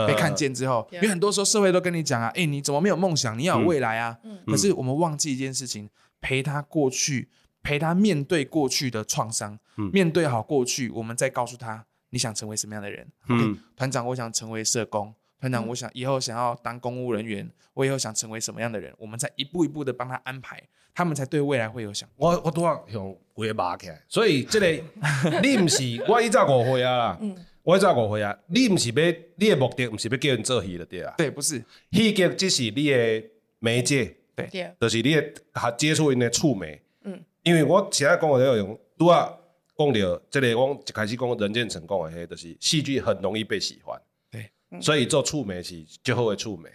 [0.07, 3.37] 被看见之后，因为很多时候社会都跟你讲啊，哎，你怎么没有梦想？
[3.37, 4.17] 你要有未来啊。
[4.45, 5.89] 可是我们忘记一件事情，
[6.21, 7.29] 陪他过去，
[7.61, 9.57] 陪他面对过去的创伤，
[9.91, 13.07] 面对好过去，我们再告诉他你想成为什么样的人。
[13.29, 15.13] 嗯，团长，我想成为社工。
[15.39, 18.91] 团长，我想以后想要当公务人员，我以后想成为什么样的人？
[18.97, 20.59] 我们再一步一步的帮他安排，
[20.95, 22.09] 他们才对未来会有想。
[22.15, 24.67] 我我都要用规个码起来，所以这个
[25.43, 27.19] 你唔是我一早五岁啊啦，
[27.67, 28.95] 我一早五岁啊，你唔是要
[29.35, 31.13] 你的目的唔是要叫人做戏的对啊？
[31.17, 31.61] 对，不是。
[31.91, 33.23] 戏剧只是你的
[33.59, 35.33] 媒介，对，就是你的
[35.77, 36.81] 接触人的触媒。
[37.01, 39.37] 嗯，因为我现在讲的内容，拄啊
[39.77, 44.01] 讲到即个，我一开始讲人间成功的，就是戏剧很容易被喜欢。
[44.31, 44.49] 对。
[44.79, 46.69] 所以做触媒是最好的触媒，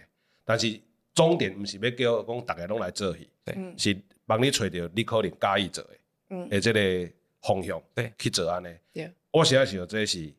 [0.45, 0.79] 但是
[1.15, 3.55] 重点毋是要叫讲大家拢来做戏，对。
[3.77, 5.89] 是帮你找到你可能介意做的，
[6.29, 7.09] 嗯，诶，即个
[7.41, 8.67] 方向，对，去做安尼。
[8.93, 9.11] 对。
[9.31, 10.31] 我现在想这是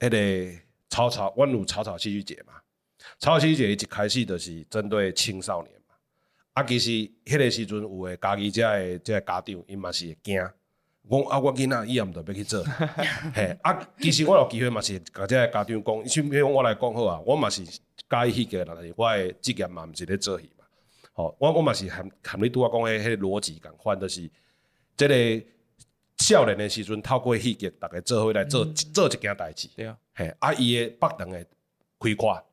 [0.00, 2.54] 迄个草草，阮有草草戏剧节嘛？
[3.18, 5.94] 草草戏剧节一开始就是针对青少年嘛。
[6.54, 6.90] 啊，其实
[7.24, 10.36] 迄个时阵有诶家己遮诶遮家长，伊嘛是会惊。
[11.10, 12.62] 讲啊，我囡仔伊也毋着要去做，
[13.34, 13.88] 嘿啊！
[13.98, 20.64] 其实我有机会嘛是甲遮个家长讲，像比如我来讲好啊，我嘛是介意戏剧，但是我诶职业嘛毋是咧做戏嘛。
[21.14, 24.30] 吼，我我嘛是含含你拄仔讲诶迄个逻辑共款，就是
[24.96, 25.14] 即个
[26.18, 29.68] 少年的时阵透过戏剧，逐个做伙来做做一件代志。
[29.76, 31.46] 对啊，嘿啊，伊诶腹肠会
[31.98, 32.44] 开阔，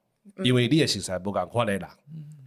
[0.44, 1.90] 因为你的实在无共款的人，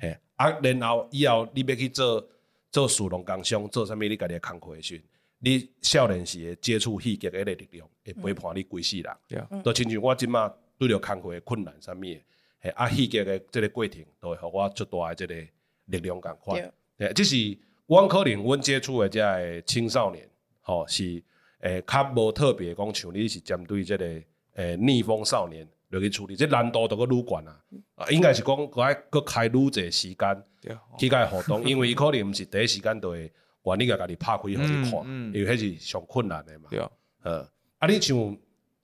[0.00, 2.26] 嘿啊，然后以后你要去做
[2.70, 5.00] 做事农工商，做啥物你家己的工课的时。
[5.40, 9.16] 你少年时的接触戏剧诶个力量，会陪伴你几世人。
[9.28, 12.20] 对啊，都亲像我即马拄着工课的困难啥物的，
[12.58, 15.34] 嘿啊戏剧的即个过程，都会互我足大的即个
[15.86, 16.72] 力量共款。
[16.98, 20.28] 诶，即是阮可能阮接触的遮个青少年，
[20.68, 21.22] 吼是
[21.60, 24.04] 诶较无特别讲像你是针对即个
[24.54, 27.60] 诶逆风少年落去处理，即难度都阁愈悬啊。
[27.94, 30.44] 啊，应该是讲阁爱阁开愈侪时间
[30.98, 33.32] 去甲伊互动，因为伊可能毋是第一时间都会。
[33.78, 34.92] 你个家己拍开互你看，
[35.34, 36.70] 因为迄是上困难的嘛。
[36.70, 36.90] 对啊，
[37.22, 38.16] 呃，啊，你像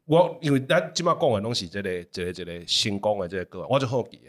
[0.04, 4.20] 我，因为咱即马讲的拢是这个、这个、这个成功的即个个，我就好奇，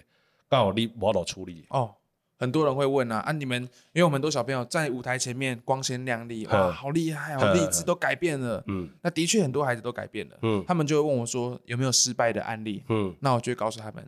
[0.48, 1.66] 刚好你无落处理。
[1.72, 1.94] 哦，
[2.38, 3.62] 很多人会问啊，啊，你们
[3.94, 8.64] 因为我们很多小朋友在舞台前面光鲜亮丽，哇，好厉害，好励志，都改变了。
[8.68, 10.38] 嗯，那的确很多孩子都改变了。
[10.42, 12.84] 嗯，他们就会问我说，有没有失败的案例？
[12.90, 14.08] 嗯，那我就会告诉他们，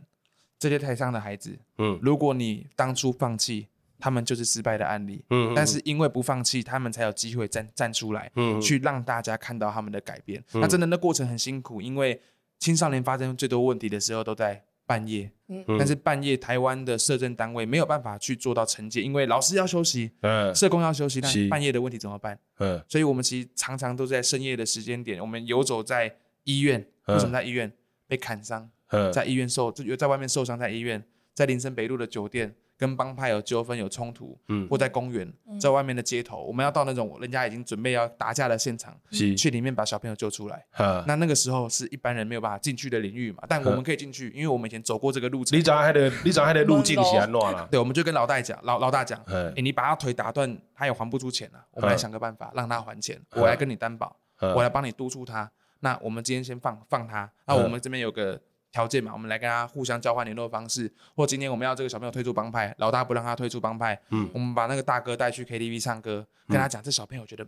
[0.58, 3.68] 这些台上的孩子，嗯，如果你当初放弃。
[4.00, 10.40] 他们就是失败的案例，嗯，但是因为不放弃，他们才有机会站站出来，嗯，去让大家看到他们的改变。
[10.52, 12.22] 那真的那过程很辛苦，因为
[12.60, 22.38] 青少年发生最多问题的时候都在半夜，嗯，但是半夜台湾的社政单位没有办法去做到惩戒，因为老师要休息，嗯，社工要休息，但半夜的问题怎么办？
[22.58, 27.70] 嗯，所以我们其实常常都在深夜的时间点，我们游走在医院，为什么在医院
[28.06, 28.70] 被砍伤？
[29.12, 32.54] 在医院受就在外面受伤，在医院，在林森北路的酒店。
[32.78, 40.64] 跟帮派有纠纷、有冲突，嗯，或在公园，在外面的街头，我们要到那种人家已经准备要打架的现场，去里面把小朋友救出来。
[41.04, 45.58] 那那个时候是一般人没有办法进去的领域嘛，但我们可以进去，因为我们以前走过这个路程。
[45.58, 47.66] 你讲还得，你讲还得路径是安怎啦？
[47.72, 55.50] 对，我们就跟老大讲，老老大讲，哎，你把他腿打断，他也还不出钱了，我们来想个办法让他还钱，我来跟你担保，我来帮你督促他。
[55.80, 58.40] 那我们今天先放放他，那我们这边有个。
[58.70, 67.46] 条件嘛，我们来跟他互相交换联络方式，或今天我们要这个小朋友退出帮派，老大不让他退出帮派，嗯，我们把那个大哥带去 KTV 唱歌，跟他讲这小朋友觉得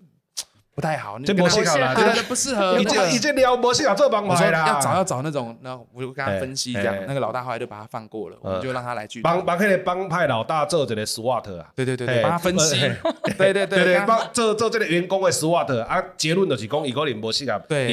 [0.74, 12.80] 不太好，这不适合了，对对对，不适合，已经已经聊不适合做帮派了，要找要找那种，那我就跟他分析这样，那个老大后来就把他放过了，我们就让他来去帮帮那个帮派老大做这个 SWAT 啊，对对对，帮他分析，
[13.37, 17.88] 对对对对，帮做做这个员工的 SWAT 啊，结论就是讲一个人不适合，对，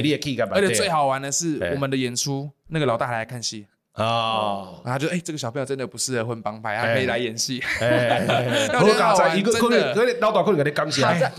[0.52, 2.50] 而且最好玩的是我们的演出。
[2.70, 3.66] 那个老大还来看戏
[3.98, 7.60] 哦，然后就哎，这个小朋友真的不适合混帮派，他可以来演戏。
[8.72, 11.30] 好加在一个可能，可能老大可能给你感谢，好加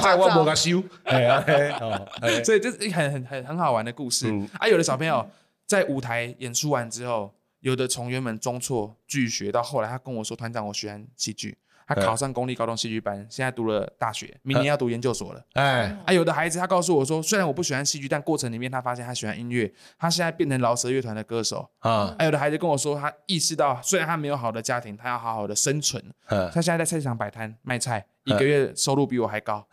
[0.00, 0.82] 在我无甲收。
[2.44, 4.28] 所以这是很很很很好玩的故事。
[4.58, 5.28] 啊，有的小朋友
[5.66, 15.42] 在舞台演出完之后，有的从原本中辍拒学，到后来他跟我说：“团长，我喜欢戏剧。”他考上公立高中戏剧班，现在读了大学，明年要读研究所了。
[15.52, 21.68] 哎，啊，有的孩子他告诉我说，虽然我不喜欢戏剧，但过程里面他发现他喜欢音乐，他现在变成饶舌乐团的歌手。
[21.78, 26.02] 啊，还有的孩子跟我说，他意识到虽然他没有好的家庭，他要好好的生存。
[26.52, 29.64] 他现在在菜市场摆摊卖菜，一个月收入比我还高。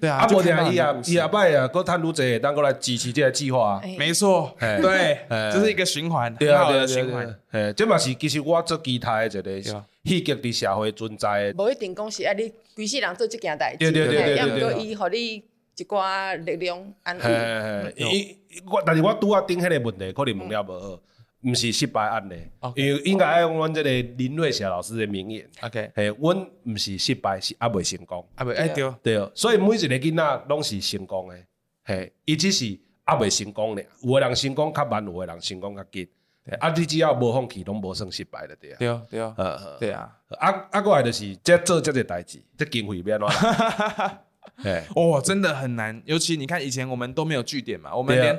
[0.00, 3.80] 对啊，啊，不然伊啊，伊啊，拜啊，搁趁愈济，当过来支持这个计划。
[3.96, 7.36] 没错，对，这是一个循环，很好的循环。
[7.52, 9.84] 哎，这嘛是其实我做期待的一个。
[10.06, 15.36] 戏剧伫社会存在，无一定讲是啊，你规世人做即件代志，对对对对对，过伊互你
[15.76, 17.94] 一寡力量安慰。
[17.98, 18.36] 伊
[18.70, 21.00] 我但是我拄啊顶迄个问题，可能问了无好，
[21.42, 22.34] 毋是失败案例，
[22.74, 25.46] 因为应该爱用阮即个林瑞霞老师的名言。
[25.62, 28.26] OK，嘿，阮毋是失败，是还未成功。
[28.34, 31.36] 还未哎对对，所以每一个囡仔拢是成功的，
[31.84, 33.86] 嘿，伊只是还未成功咧。
[34.02, 36.08] 有个人成功较慢，有个人成功较紧。
[36.60, 38.76] 啊，你只要无放弃，拢无算失败了，对啊。
[38.78, 40.16] 对啊，对啊，对啊。
[40.38, 43.28] 啊啊，过来就是即做即个代志，即经费变咯？
[44.64, 48.38] 哎，哦，真的很难，尤其你看以前我们都没有据点嘛，我们连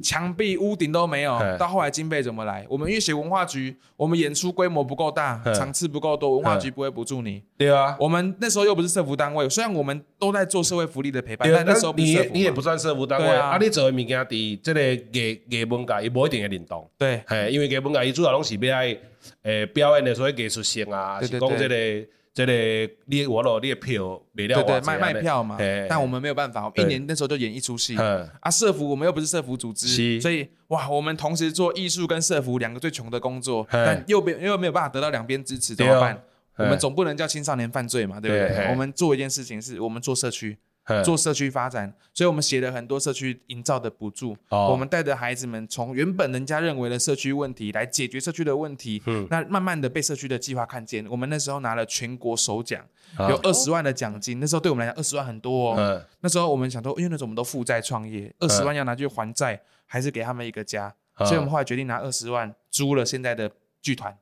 [0.00, 2.66] 墙壁、屋顶都没有，到后来经费怎么来？
[2.68, 7.42] 我们因为写文化局，我们演出规模不够大，场次不够多，文化局不会补助你。
[7.56, 16.88] 对啊，我们那时候又不是社福单位，虽然我们都在做社会福利的陪伴，但那时候你你也不算社福单位啊，你做的物件伫这个艺艺文界，伊无一定会灵动。
[16.98, 18.96] 对，嘿，因为艺文界伊主要拢是要爱
[19.42, 22.08] 诶表演的所谓艺术性啊，是讲这个。
[22.38, 25.58] 这个你我咯你的票，对对卖卖票嘛。
[25.88, 27.96] 但我们没有办法，一年那时候就演一出戏。
[27.96, 36.22] 啊，社服我们又不是社服组织，所以哇，我们同时做艺术跟社服两个最穷的工作，但又没又没有办法得到两边支持，怎么办？
[36.56, 38.68] 我们总不能叫青少年犯罪嘛，对不对？
[38.70, 40.56] 我们做一件事情，是我们做社区。
[41.04, 44.36] 做社区发展，所以我们写了很多社区营造的补助。
[44.48, 49.02] 我们带着孩子们从原本人家认为的社区问题来解决社区的问题。
[49.30, 51.06] 那慢慢的被社区的计划看见。
[51.08, 52.84] 我们那时候拿了全国首奖，
[53.18, 54.40] 有二十万的奖金。
[54.40, 56.02] 那时候对我们来讲，二十万很多哦。
[56.20, 60.94] 那时候我们想说，因为那时候我们都负债创业，二十万要拿去还债，还是给他们一个家。
[61.18, 63.50] 所以我们后来决定拿二十万租了现在的
[63.82, 64.16] 剧团。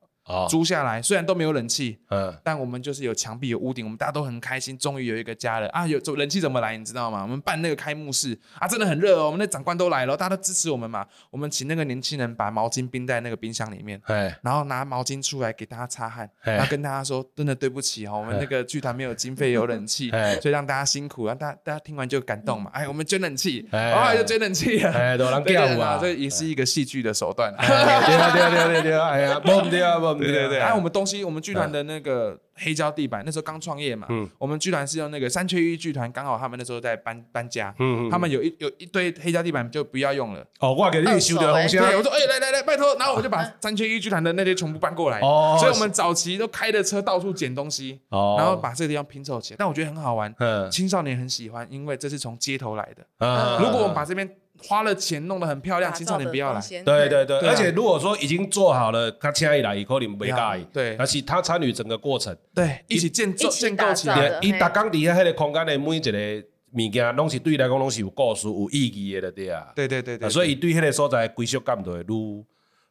[0.48, 5.86] 租下来，虽然都没有冷气，嗯，但我们就是有墙壁、有屋顶，我们大家都很开心，终于有一个家了啊！
[5.86, 6.76] 有冷气怎么来？
[6.76, 7.22] 你知道吗？
[7.22, 9.26] 我们办那个开幕式啊，真的很热哦。
[9.26, 11.06] 我们的长官都来了，大家都支持我们嘛。
[11.30, 14.00] 我们请那个年轻人把毛巾冰在那个冰箱里面，
[14.42, 20.10] 然后拿毛巾出来给大家擦汗，然后跟大家说：“真的对不起哦，我们那个剧团没有经费有冷气，
[20.40, 27.54] 所以让大家辛苦。”然后大家大家听完就感动嘛，哎，我们捐冷气，啊，就捐冷气，哎，都能跳舞啊，这也是一个戏剧的手段。
[27.56, 30.92] 对啊，对啊，对啊，对啊，哎呀，不对啊，不对对对，哎，我们。
[30.96, 34.06] 东西，我们剧团的那个黑胶地板，那时候刚创业嘛，
[34.38, 37.74] 我们剧团是用那个三缺一剧团，刚好他们那时候在搬搬家，
[38.10, 40.42] 他们有一有一堆黑胶地板就不要用了。
[40.60, 45.20] 哦，我给你修的东西，对，我说哎，来来来，拜托，然后我就把三缺一剧团的那些全部搬过来。
[45.20, 49.56] 哦，所以我们早期都开着车到处捡东西，然后把这个地方拼凑起来。
[49.58, 50.34] 但我觉得很好玩，
[50.70, 53.04] 青少年很喜欢，因为这是从街头来的。
[53.18, 54.26] 嗯如果我们把这边。
[54.58, 56.60] 花了钱弄得很漂亮，青少年不要来。
[56.84, 60.66] 对对对，而且如果说已经做好了，他请伊来，伊可能没介意。
[60.72, 64.38] 对，但是他参与整个过程，对，一起建造、建构起来。
[64.42, 69.72] 伊打工底下迄个空间的每一个物件，拢是对伊来讲拢是有故事、有意义的，对啊。
[69.74, 70.28] 对对对对。
[70.28, 72.44] 所以伊对迄个所在归属感就会愈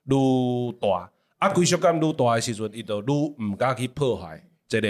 [0.06, 1.10] 愈大。
[1.38, 4.88] 啊，归属感愈大的时阵，伊就愈毋敢去破坏这个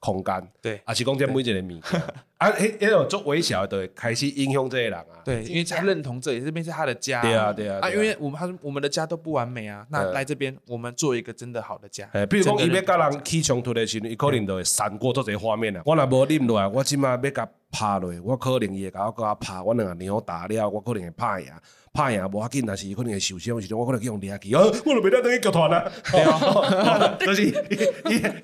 [0.00, 0.52] 空间。
[0.60, 2.02] 对，啊是讲这每一个物件。
[2.38, 5.20] 啊，迄迄种做微小的，开始影响这些人啊。
[5.22, 7.20] 对，因为他认同这里，这边是他的家。
[7.20, 7.78] 对啊，对啊。
[7.82, 12.08] 啊，因为我们他我们的家都不完美啊，那来这边，我们做一个真的好的家。
[12.12, 15.82] 诶，比如讲，伊要甲人起冲突的时候，伊可能就会闪过做这个画面啊。
[15.84, 21.48] 我若无忍落来，我即马要甲拍落，我可能伊会甲我甲我拍，我两个两打了，我可能会拍赢，
[21.92, 25.92] 拍赢无要紧，但是伊可能会受伤，时阵我可能去用掠去，哦，我就袂当等于剧团啊。
[26.10, 27.50] 对啊， 就是伊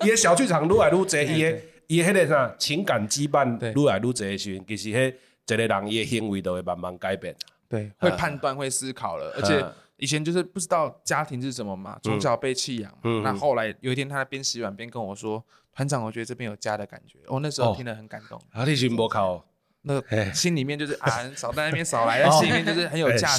[0.04, 1.58] 伊个小剧场愈来愈济，伊个。
[1.88, 3.46] 伊迄个啥情感羁绊
[3.80, 5.14] 愈来愈济的时阵，其实迄
[5.54, 7.32] 一个人伊的行为都会慢慢改变。
[7.68, 9.32] 对，会判断、会思考了。
[9.36, 9.64] 而且
[9.96, 12.92] 以前就是不知道家庭是什么嘛，从小被弃养。
[13.04, 13.22] 嗯。
[13.22, 15.40] 那后来有一天，他边洗碗边跟我说
[15.72, 18.36] ：“团长，我觉得这边有家的感觉。”哦，那时候听得很感动。
[18.50, 19.44] 啊，你是无靠？
[19.86, 23.36] 那心里面就是啊， 少在那边少来，心里面就是很有价值。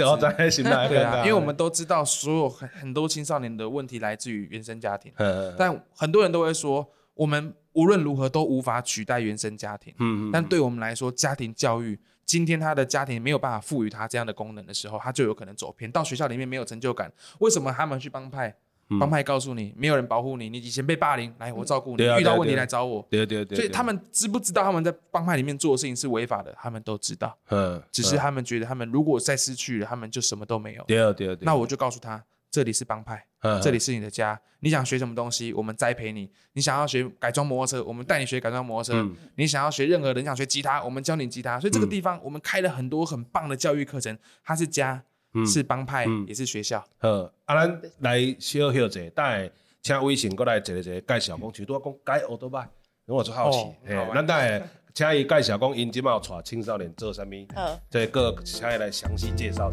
[0.87, 5.11] 对啊，因为我们都知道，所有很很多青少年的问题来自于原生家庭。
[5.57, 7.53] 但很多人都会说，我们。
[7.73, 17.13] 无论如何都无法取代原生家庭，嗯，但对我们来说，家庭教育今天他的家庭没有办法赋予他这样的功能的时候，他就有可能走偏，到学校里面没有成就感。
[17.37, 18.51] 为什么他们去帮派？
[18.99, 23.05] 帮派告诉你，没有人保护你，你以前被霸凌，来我照顾你，遇到问题来找我。
[23.09, 23.55] 对对对。
[23.55, 26.55] 所以他们知不知道他们在帮派里面做的事情是违法的？
[26.59, 30.83] 他们都知道，嗯，只是他们觉得他们如果再失去了，他们就什么都没有。
[30.87, 31.37] 对对对。
[31.41, 32.23] 那我就告诉他。
[32.49, 33.23] 这里是帮派，
[33.61, 34.39] 这里是你的家。
[34.61, 36.31] 你想学什么东西，我们栽培你。
[36.53, 39.07] 你想要学改装摩托车，我们带你学改装摩托车。
[39.35, 41.59] 你想要学任何人想学吉他，我们教你吉他。
[41.59, 44.17] 所以这个地方我们开了很多很棒的教育课程。
[44.43, 45.03] 它是家，
[45.45, 46.83] 是帮派，也是学校。
[46.99, 47.09] 好，
[47.45, 49.49] 啊，咱来小休者，等下
[49.81, 52.61] 请微信过来一个一个，介绍讲，除多讲改奥多拜，
[53.05, 53.59] 因为我就好奇。
[53.85, 54.61] 咱等下
[54.93, 57.47] 请伊介绍讲，因即马带青少年做啥物？
[57.55, 59.71] 好，这个请伊来详细介绍。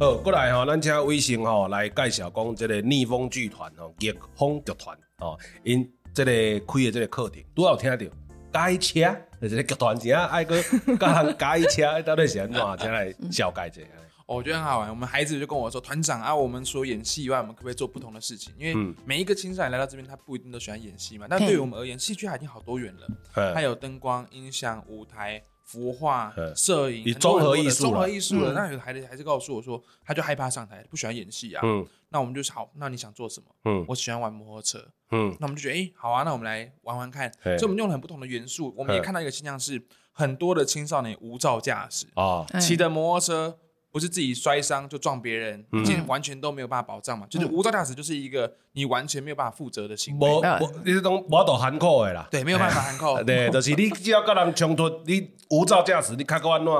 [0.00, 6.32] 好，过来吼，咱请微信吼来介绍讲这个逆风剧团吼，逆风剧团吼，因这个
[6.66, 7.96] 开的这个课程，都有听到
[8.50, 10.62] 改车，就是剧团正爱个
[11.00, 12.60] 教人改车，到底是安怎？
[12.78, 13.90] 请来小解一下。
[14.24, 14.88] 我觉得很好玩。
[14.88, 18.54] 我们孩子就跟我说：“团长啊，我们除了演戏以外，我们可不可以做不同的事情？
[18.56, 21.26] 因为每一个青少年来到这边，他不一定都喜欢演戏嘛。
[21.28, 25.42] 但对于我们而言，戏剧还已经好多元了，它有灯光、音响、舞台、
[25.72, 28.52] 服化、摄影，你综合艺术，综合艺术了。
[28.52, 31.62] 那有的孩子还是告诉我说，他就害怕上台，不喜欢演戏啊。
[31.64, 33.46] 嗯，那我们就好，那你想做什么？
[33.64, 34.86] 嗯，我喜欢玩摩托车。
[35.12, 37.32] 嗯，那我们就觉得，哎，好啊，那我们来玩玩看。
[37.42, 38.74] 所以我们用了很不同的元素。
[38.76, 43.58] 我们也看到一个现象是，很多的青少年无照驾驶啊，骑的摩托车。
[43.92, 47.26] 不是自己摔伤就撞别人，今天完全都没有办法保障嘛？
[47.28, 50.28] 就是无照驾驶就是一个你完全没有办法负责的行为。
[50.28, 52.26] 我我你是讲无度含扣的啦？
[52.30, 53.20] 对，没有办法含扣。
[53.22, 56.72] 对，就是你只要跟人冲突，你无照驾驶，你开个弯路，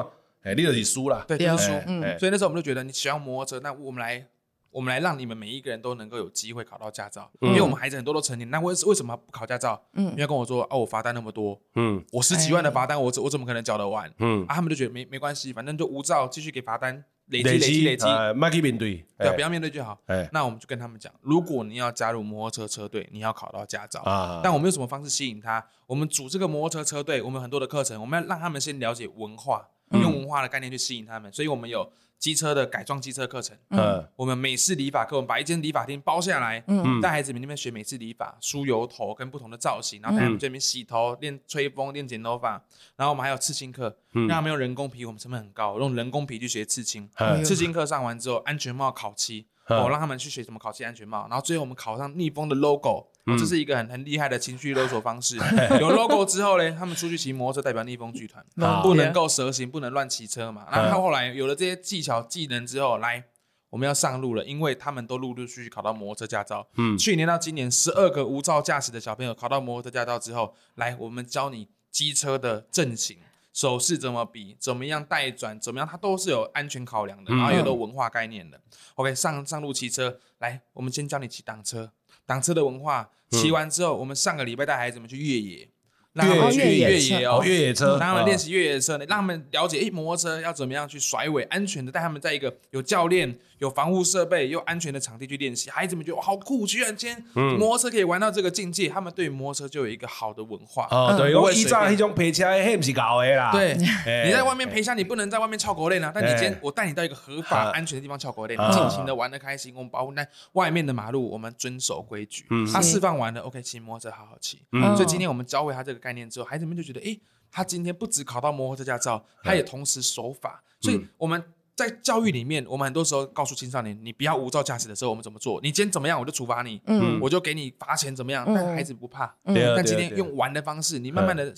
[0.43, 1.23] 哎，你就是输啦。
[1.29, 1.73] 对，就是输。
[1.87, 4.27] 嗯，所以那时候我们就觉得，你喜欢摩托车，那我们来，
[4.73, 9.81] 我们来让你们每一个人都能够有机会考到驾照，因为我们孩子很多都成年，那为为什么不考驾照？
[9.93, 14.13] 嗯，因为跟我说哦，我罚单那么多，嗯，我十几万的罚单，我我怎么可能缴得完？
[14.19, 17.05] 嗯，啊，他们就觉得没没关系，反正就无照继续给罚单。
[17.29, 18.05] 累积累积累积，
[18.35, 19.97] 麦去面对，对，不要面对就好。
[20.33, 24.41] 那我们就跟他们讲，如果你要加入摩托车车队，你要考到驾照啊。
[24.43, 25.65] 但我们用什么方式吸引他？
[25.87, 29.67] 我们组这个摩托车车队，我们很多的课程，我们要让他们先了解文化，
[30.01, 31.33] 用文化的概念去吸引他们。
[31.33, 31.93] 所以我们有。
[32.23, 42.51] 机车的改装机车课程，嗯，我们美式理发课，我们把一间理发厅包下来，嗯，带孩子们那边学美式理发，梳油头跟不同的造型，然后带他们这边洗头、练吹风、练剪头发，
[42.95, 47.11] 然后我们还有刺青课，让他们用人工皮，我们成本很高，用人工皮去学刺青，
[47.45, 49.49] 刺青课上完之后，安全帽烤漆。
[49.69, 55.37] 我让他们去学怎么烤漆安全帽，然后最后我们考上逆风的 logo，这是一个很很厉害的情绪勒索方式。
[55.81, 58.45] 有 logo 之后呢，他们出去骑摩托车代表逆风剧团，
[58.83, 60.67] 不能够蛇行，不能乱骑车嘛。
[60.71, 63.25] 然后后来有了这些技巧技能之后，来
[63.71, 66.67] 我们要上路了，因为他们都陆陆续续考到摩托车驾照。
[66.99, 73.19] 去年到今年，十二个无照驾驶的小朋友考到摩托车驾照之后，来我们教你机车的阵型。
[73.53, 78.57] 手势怎么比，怎么样带转，怎么样，它都是有安全考量的，然后有的文化概念的。
[78.57, 78.63] 嗯、
[78.95, 81.93] OK，上上路骑车，来，我们先教你骑挡车，
[82.27, 85.69] 挡车的文化，骑完之后，嗯、我们上个礼拜带孩子们去越野。
[86.15, 95.71] 让他们去越野哦，越野车，让他们练习越野车，让他们了解，哎，摩托车要怎么样去甩尾，安全的带他们在一个有教练、有防护设备又安全的场地去练习。
[95.71, 97.25] 孩子们觉得好酷，居然今天
[97.57, 100.87] 摩托车可以玩到这个境界，他们对摩托车就有一个好的文化。
[100.91, 103.51] 哦，对，我依照那种陪车，嘿不是搞的啦。
[103.51, 103.75] 对，
[104.27, 106.13] 你在外面陪车，你不能在外面翘狗链啊。
[106.15, 109.75] 但你今天我带你到一个合法、安全的地方翘狗链，尽情的玩的开心。
[109.75, 112.45] 我们保护那外面的马路，我们遵守规矩。
[112.71, 114.61] 他释放完了，OK，骑摩托车好好骑。
[114.95, 116.83] 所以今天我们教会他这个概念之后，孩子们就。
[116.83, 117.17] 就觉得，哎，
[117.49, 120.61] 他今天不只考到摩托车驾照，他也同时守法。
[120.81, 121.41] 所以我们
[121.89, 125.61] 在教育里面，我们很多时候告诉青少年，你不要无照驾驶的时候，我们怎么做？
[125.63, 128.45] 你今天怎么样，我就处罚你，嗯，我就给你罚钱，怎么样？
[128.47, 129.35] 但孩子不怕。
[129.45, 131.53] 但今天用玩的方式，你慢慢的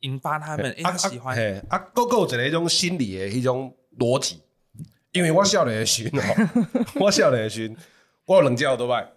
[0.00, 1.36] 引发他们，哎，喜欢。
[1.68, 4.42] 啊，哥哥有一种心理的一种逻辑，
[5.12, 7.74] 因为我少年的时候，我少年的时候，
[8.26, 9.08] 我有两只奥多麦，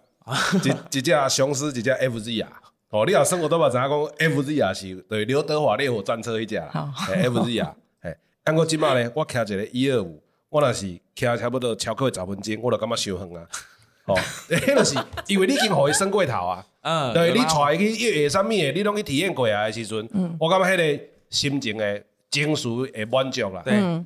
[0.64, 2.52] 一一只雄狮，一只 FZ 啊。
[2.90, 10.22] 哦，你若生活都嘛知影讲 FZ 啊是对刘德华烈火战车迄只，FZ 啊，嘿，按过即马咧，我骑一个一二五，
[10.56, 13.46] 我若是骑差不多超过十分钟，我就感觉伤远啊，
[14.06, 14.16] 哦，
[14.48, 14.96] 迄著是
[15.26, 20.08] 因为你已经互伊升过头啊，嗯，对，你带伊去越野啥物诶，你拢去体验过啊诶时阵，
[20.40, 22.02] 我感觉迄个心情诶。
[22.28, 23.62] 情绪会满足啦，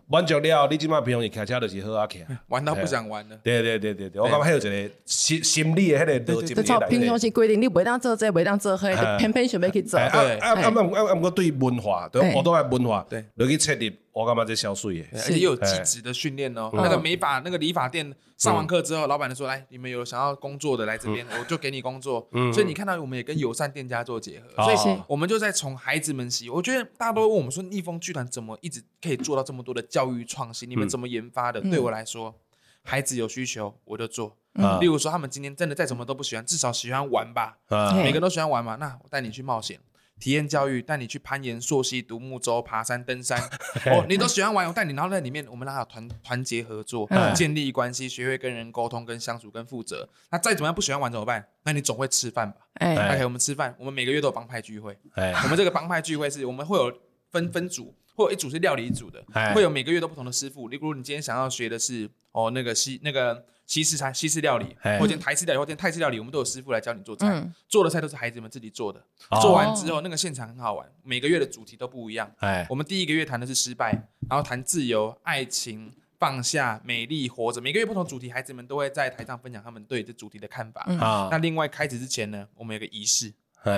[0.07, 3.37] 满足了，你即马平常时开车就是好啊，骑，玩到不想玩了。
[3.43, 6.55] 对对对对对，我感觉还有一个心心理的迄个逻辑。
[6.89, 9.99] 平常时规定你袂当做这，袂当做迄，偏偏想要去做。
[9.99, 10.53] 啊啊啊！
[10.53, 11.15] 啊啊！
[11.15, 13.99] 毋过对文化，对我都爱文化，对，落去确立。
[14.13, 15.09] 我干嘛在消税耶？
[15.13, 16.71] 而且又有技职的训练哦。
[16.75, 26.51] 那个美发，那个理发店上完课之后，老板就说：“来，你们有想要工作的来这边，我就给你工作。”所以你看到我们也跟友善店家做结合，所以我们就在从孩子们习。
[26.51, 30.69] 我觉得大家都问我们说，逆风剧团怎么一直可以做到这么多的教育创新？
[30.69, 31.61] 你们怎么研发的？
[31.61, 32.35] 对我来说，
[32.83, 34.37] 孩子有需求我就做。
[34.81, 37.57] 例如说，他们今天真的再怎么都不喜欢，至少喜欢玩吧？
[37.95, 38.75] 每个人都喜欢玩嘛？
[38.77, 39.79] 那我带你去冒险。
[40.21, 43.41] 体验教育，带你去攀岩、溯溪、独木舟、爬山、登山。
[43.91, 44.93] 哦，你都喜欢玩，我带你。
[44.93, 50.09] 然后在里面，我们让他团团结合作，建立关系，学会跟人沟通、跟相处、跟负责。
[50.31, 51.45] 那再怎么样不喜欢玩怎么办？
[51.65, 52.59] 那你总会吃饭吧？
[52.75, 53.75] 哎，OK，我们吃饭。
[53.79, 54.97] 我们每个月都有帮派聚会。
[55.15, 56.93] 哎，我们这个帮派聚会是我们会有
[57.31, 60.69] 分分组，会有一组是料理组的，会有每个月都不同的师傅。
[60.69, 63.45] 例如你今天想要学的是哦那个西那个。
[63.71, 67.49] 西式菜、西式料理，或者台式料理，或者泰式料理，我们都有师傅来教你做菜。
[67.69, 69.01] 做的菜都是孩子们自己做的。
[69.41, 70.85] 做完之后，那个现场很好玩。
[71.05, 72.29] 每个月的主题都不一样。
[72.69, 73.93] 我们第一个月谈的是失败，
[74.29, 80.81] 然后谈自由、爱情、放下、美丽、活着，每个月不同主题，孩子们都会在台上分享他们对这主题的看法。
[80.99, 83.33] 啊，那另外开始之前呢，我们有个仪式，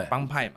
[0.08, 0.54] 帮派嘛，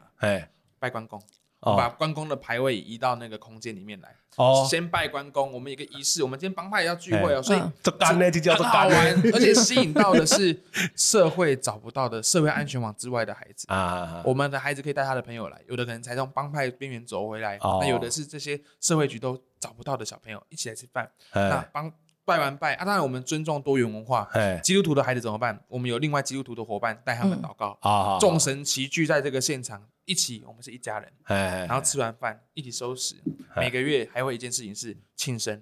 [0.80, 1.22] 拜关公。
[1.66, 4.16] 我把关公的牌位移到那个空间里面来。
[4.38, 5.52] 哦，先拜关公。
[5.54, 10.62] 我们有个仪式，我们今天帮派也要聚会哦，所以这干呢就叫做干玩，而且吸引到的是
[10.94, 14.22] 社会找不到的社会安全网之外的孩子啊。
[14.26, 21.10] 我们的孩子可以带他的朋友来，有的可能才从帮派边缘走回来，那有的是这些社会局都找不到的小朋友一起来吃饭。
[21.34, 21.90] 那帮
[22.26, 24.28] 拜完拜啊，当然我们尊重多元文化。
[24.64, 25.64] 基督徒的孩子怎么办？
[25.68, 29.88] 我们有另外基督徒的伙伴带他们祷告啊，众神齐聚在这个现场。
[30.06, 33.16] 一起，我们是一家人，哎然后吃完饭一起收拾。
[33.56, 35.60] 每个月还会一件事情是庆生，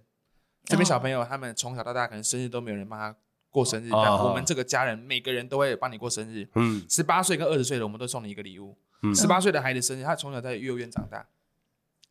[0.65, 3.15] 这边小朋友他们从小到大可能生日都没有人帮他
[3.49, 6.45] 过生日，但我们这个家人每个人都会帮你过生日。
[6.55, 8.77] 嗯，十八岁跟二十岁的我们都送你一个礼物。
[9.15, 11.25] 十八岁的孩子生日，他从小在幼儿园长大，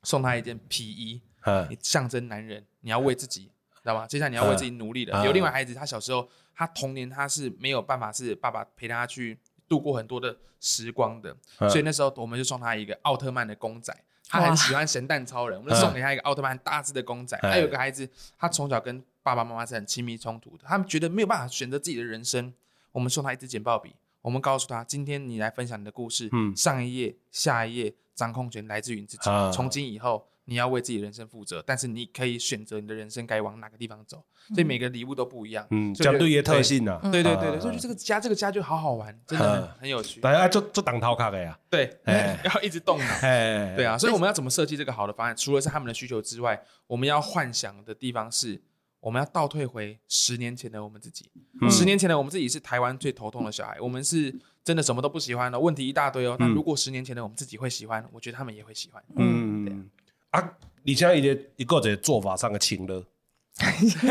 [0.03, 1.21] 送他一件皮衣，
[1.69, 3.51] 你象征男人，你要为自己，
[3.83, 4.07] 知道吗？
[4.07, 5.25] 接下来你要为自己努力的。
[5.25, 9.39] 有另外孩子，他小时候他童年他是没有办法是爸爸陪他去。
[9.69, 13.91] 度过很多的时光的，所以那时候我们就送他一个奥特曼的公仔，
[14.29, 17.39] 他很喜欢神蛋超人，我们就送给他一个奥特曼大只的公仔。
[17.41, 18.07] 还有个孩子，
[18.37, 22.53] 他从小跟爸爸妈妈是很亲密冲突的，他们觉得没有办法选择自己的人生，
[22.91, 30.29] 我们送他一支剪报笔，我们告诉他，今天你来分享你的故事，上一页、下一页，掌控权来自于你自己，从今以后。
[30.45, 35.65] 你要为自己的人生负责，但是你可以选择你的人生该往哪个地方走，所以每个礼物都不一样。
[35.71, 36.99] 嗯，相对于特性呢？
[37.05, 40.21] 对对对对，所以这个家这个家就好好玩，真的很有趣。
[40.21, 41.57] 大家做做挡头卡的呀？
[41.71, 41.97] 对，
[42.45, 43.21] 要一直动脑。
[43.21, 45.37] 对啊，所以我们要怎么设计这个好的方案？
[45.37, 48.61] 除了是他们的需求之外，我们要幻想的地方是，
[48.99, 51.31] 我们要倒退回十年前的我们自己。
[51.71, 54.35] 十年前的我们自己是台湾最头痛的小孩，我们是
[54.65, 56.37] 真的什么都不喜欢的，问题一大堆哦。
[56.41, 59.01] 那如果十年前的我们自己会喜欢，我觉得他们也会喜欢。
[59.17, 59.63] 嗯。
[59.69, 60.02] 啊！
[60.33, 60.57] 而
[60.87, 62.95] 且伊个一个一个做法上的情勒，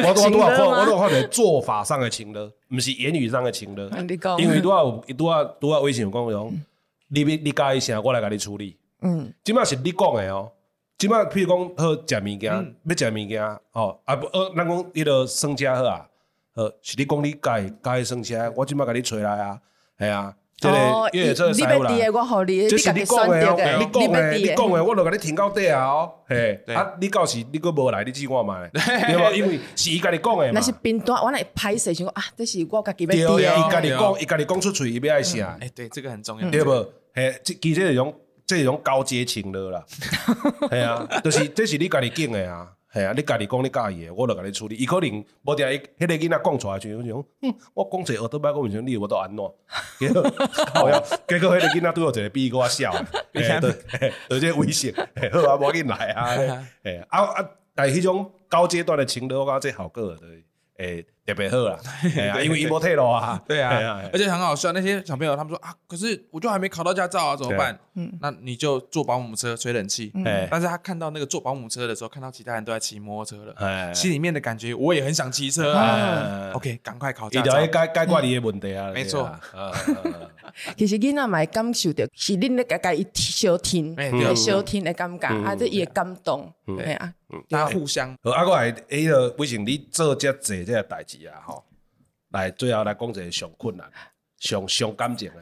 [0.03, 3.89] 我我拄啊看，我拄啊看着做法上的情勒，毋是言语上的情勒。
[4.39, 6.63] 因为拄啊有，拄啊拄啊微信有讲讲，
[7.09, 8.77] 你你介意啥，我来甲你处理。
[9.01, 10.51] 嗯，即摆是你讲的哦。
[10.97, 13.43] 即摆譬如讲好食物件，要食物件
[13.73, 16.07] 哦，啊不，呃，咱讲迄个生车好啊，
[16.53, 19.59] 呃，是你讲你介意介意生车，我即摆甲你找来啊，
[19.97, 20.33] 系啊。
[20.69, 25.85] 哦，你要的我好你，这是你讲的，你讲的，你讲的，我就甲你停到底啊！
[25.85, 28.51] 哦，嘿，啊，你到时你佫无来，你试看觅，
[29.07, 29.35] 对无？
[29.35, 30.51] 因为是伊家己讲的嘛。
[30.53, 33.55] 那是片段，我来歹势想讲啊，这是我家己要对啊。
[33.57, 35.57] 伊家己讲，伊家己讲出嘴，伊要爱啥？
[35.59, 36.87] 哎，对，这个很重要，对无？
[37.13, 38.13] 嘿，这其实这种
[38.45, 39.83] 这种高阶情了啦，
[40.69, 42.67] 系啊，就是这是你家己讲的啊。
[42.93, 44.75] 系啊，你家己讲你介意诶，我就甲你处理。
[44.75, 49.45] 伊可能无定伊迄个囡仔讲出来就讲，嗯，我讲者学倒摆，我问你，我都安怎？
[49.99, 50.21] 结果，
[51.27, 52.91] 结果迄个囡仔对我一个比我笑，
[53.33, 54.93] 诶，对，有这威胁，
[55.31, 60.43] 好啊，无紧来啊，诶， 啊啊，但系迄种高阶段的情侣，我感觉最好过对，
[60.81, 61.05] 诶。
[61.23, 61.77] 特别好啦，
[62.43, 64.71] 因为伊无退路啊， 对啊，而且很好笑。
[64.71, 67.79] 那些小朋友他们说啊，可是我就还没考到驾照啊，怎么办？
[67.93, 70.11] 嗯，那你就坐保姆车吹冷气。
[70.49, 76.51] 但是他看到那个坐保姆车的时候，看到其他人都在骑摩托车了，心里面的感觉我也很想骑车啊。
[76.53, 77.51] OK，赶快考驾照。
[77.61, 79.31] 解解决你的问题啊，没错。
[80.77, 83.95] 其实囡仔嘛会感受到，是恁咧家家伊小听，
[84.35, 87.13] 小听的感觉，啊，这也感动，对啊，
[87.49, 88.15] 大家互相。
[88.23, 91.25] 好，啊，我来，哎个，为什么你做这这这个代志？
[91.27, 91.63] 啊，吼！
[92.31, 93.85] 来，最后来讲一个上困难、
[94.39, 95.35] 上上感情的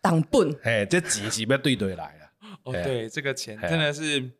[0.00, 0.50] 当本。
[0.62, 2.24] 嘿，这钱是要对对来啊！
[2.64, 4.30] 哦，对，这个钱真的是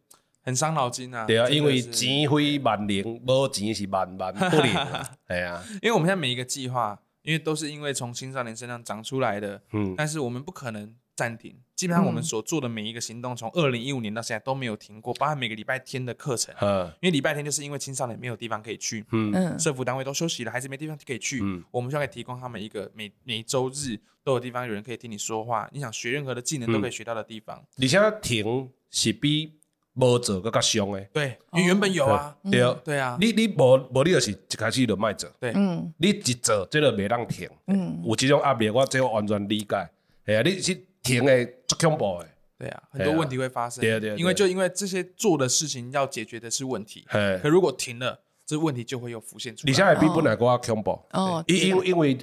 [0.43, 1.27] 很伤脑筋啊。
[1.27, 4.67] 对啊，因为钱非万能，无钱是万万不能。
[5.29, 11.57] 系啊，因为我们现在每一个计划，因为都是因为从青少年身上长出来的，嗯，但是我们不可能暂停。
[11.75, 16.55] 基本上我们所做的每一个行动，从二零一五年到现在都没有停过，包含每个礼拜天的课程。
[17.01, 27.65] 因为礼拜天就是因为青少年没有地方可以去，嗯，社福单位都休息了，孩子没地方可以去，嗯，我们就可以提供他们一个每每周日都有地方有人可以听你说话，你想学任何的技能都可以学到的地方。
[27.77, 29.59] 你现在停是比
[29.95, 32.99] 没做更较凶诶，对，你原本有啊，对，对。
[32.99, 39.89] 啊，你你无无你就是一开始就卖做，对，嗯，你一做这个没让停，嗯，有这种压力我这完全理解，
[40.27, 40.79] 系啊，你是。
[41.05, 44.11] 停诶，足恐怖诶，对啊，很多问题会发生，对啊，对。
[44.11, 47.05] 啊，因为就因为这些做的事情要解决的是问题，
[47.43, 49.69] 可如果停了，这问题就会又浮现出来。
[49.69, 52.17] 你现在比本来更加恐怖，哦，因因因为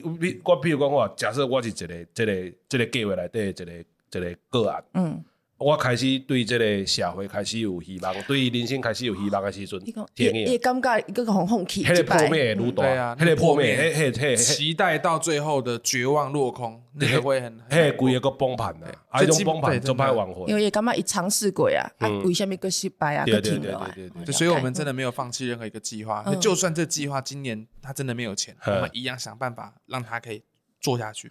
[0.45, 5.21] 我比如讲话，假设我是一个这个这个计划内底一个一个个案，嗯，
[5.59, 9.79] 我开始对这个社会开始有希望，对人生开始有希望的时阵，
[10.15, 20.45] 天意，感觉一个红红气，迄个破灭愈大，啊，迄个破灭，迄迄迄期待到最后的绝望落空，那个会很，迄个规个崩盘的，啊，种崩盘就歹挽回。
[20.47, 23.91] 因为感觉伊尝试过啊，啊，为什么个失败啊，个停了，
[24.25, 30.41] 对，所以我们真的没有放弃任何一个计划，就算这计划今年他真的没有钱，我们一样想办法让他可以。
[30.79, 31.27] 做下去，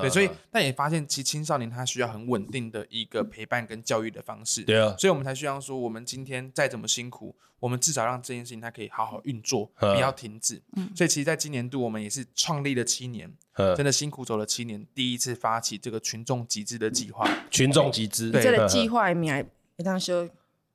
[0.00, 10.62] 对，所以但也发现，其实青少年他需要很稳定的一个陪伴跟教育的方式，对啊，所以我们才需要说，我们今天再怎么辛苦，我们至少让这件事情它可以好好运作，不要停止。
[10.94, 13.32] 所以其实，在今年度我们也是创立了七年，
[13.76, 17.28] 真的辛苦走了七年，第一次发起这个群众集资的计划。
[17.50, 19.44] 群众集资，这个计划名
[19.76, 20.28] 一当说。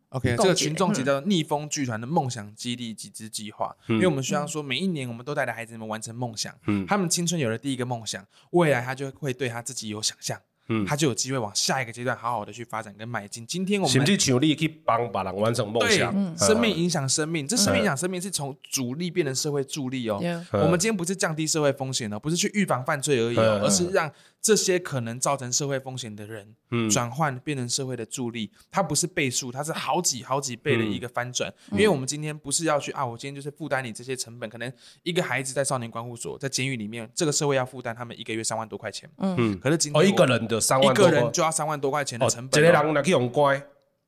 [0.09, 10.39] OK，这个群众级的逆风剧团的梦想激励集资计划，嗯、因为我们希望说，每一年我们都带着孩子们完成梦想，嗯、他们青春有了第一个梦想，未来他就会对他自己有想象。
[10.69, 13.47] 嗯，他就有机会往下一个阶段好好的去发展跟迈进。
[13.47, 20.21] 今天我们甚至强力去帮别人完成梦想，对，生命影响生命，这生命影响生命是从主力变成社会助力哦。
[20.51, 24.11] 我们今天不是降低社会风险哦，不是去预防犯罪而已哦，而是让
[24.47, 26.55] 这些可能造成社会风险的人，
[26.89, 28.49] 转换变成社会的助力。
[28.71, 31.53] 它不是倍数，它是好几好几倍的一个翻转。
[31.73, 34.49] 因为我们今天不是要去啊，我今天就是负担你这些成本。
[34.49, 34.71] 可能
[35.03, 39.09] 一个孩子在少年观护所，在监狱里面，这个社会要负担他们一个月三万多块钱。
[39.17, 40.93] 嗯，可是今天哦一个人的三万。
[40.93, 43.61] 一个人就要三万多块钱的成本，哦，一个人来去用乖，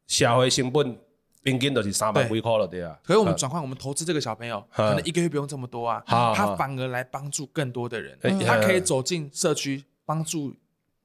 [0.08, 0.98] 社会成本
[1.44, 2.98] 平均都是三万几块了，对啊。
[3.04, 10.56] 可是我们转换，我们投资这个小朋友，可能一个月不用这么多啊，他反而来帮助更多的人，他可以走进社区，帮助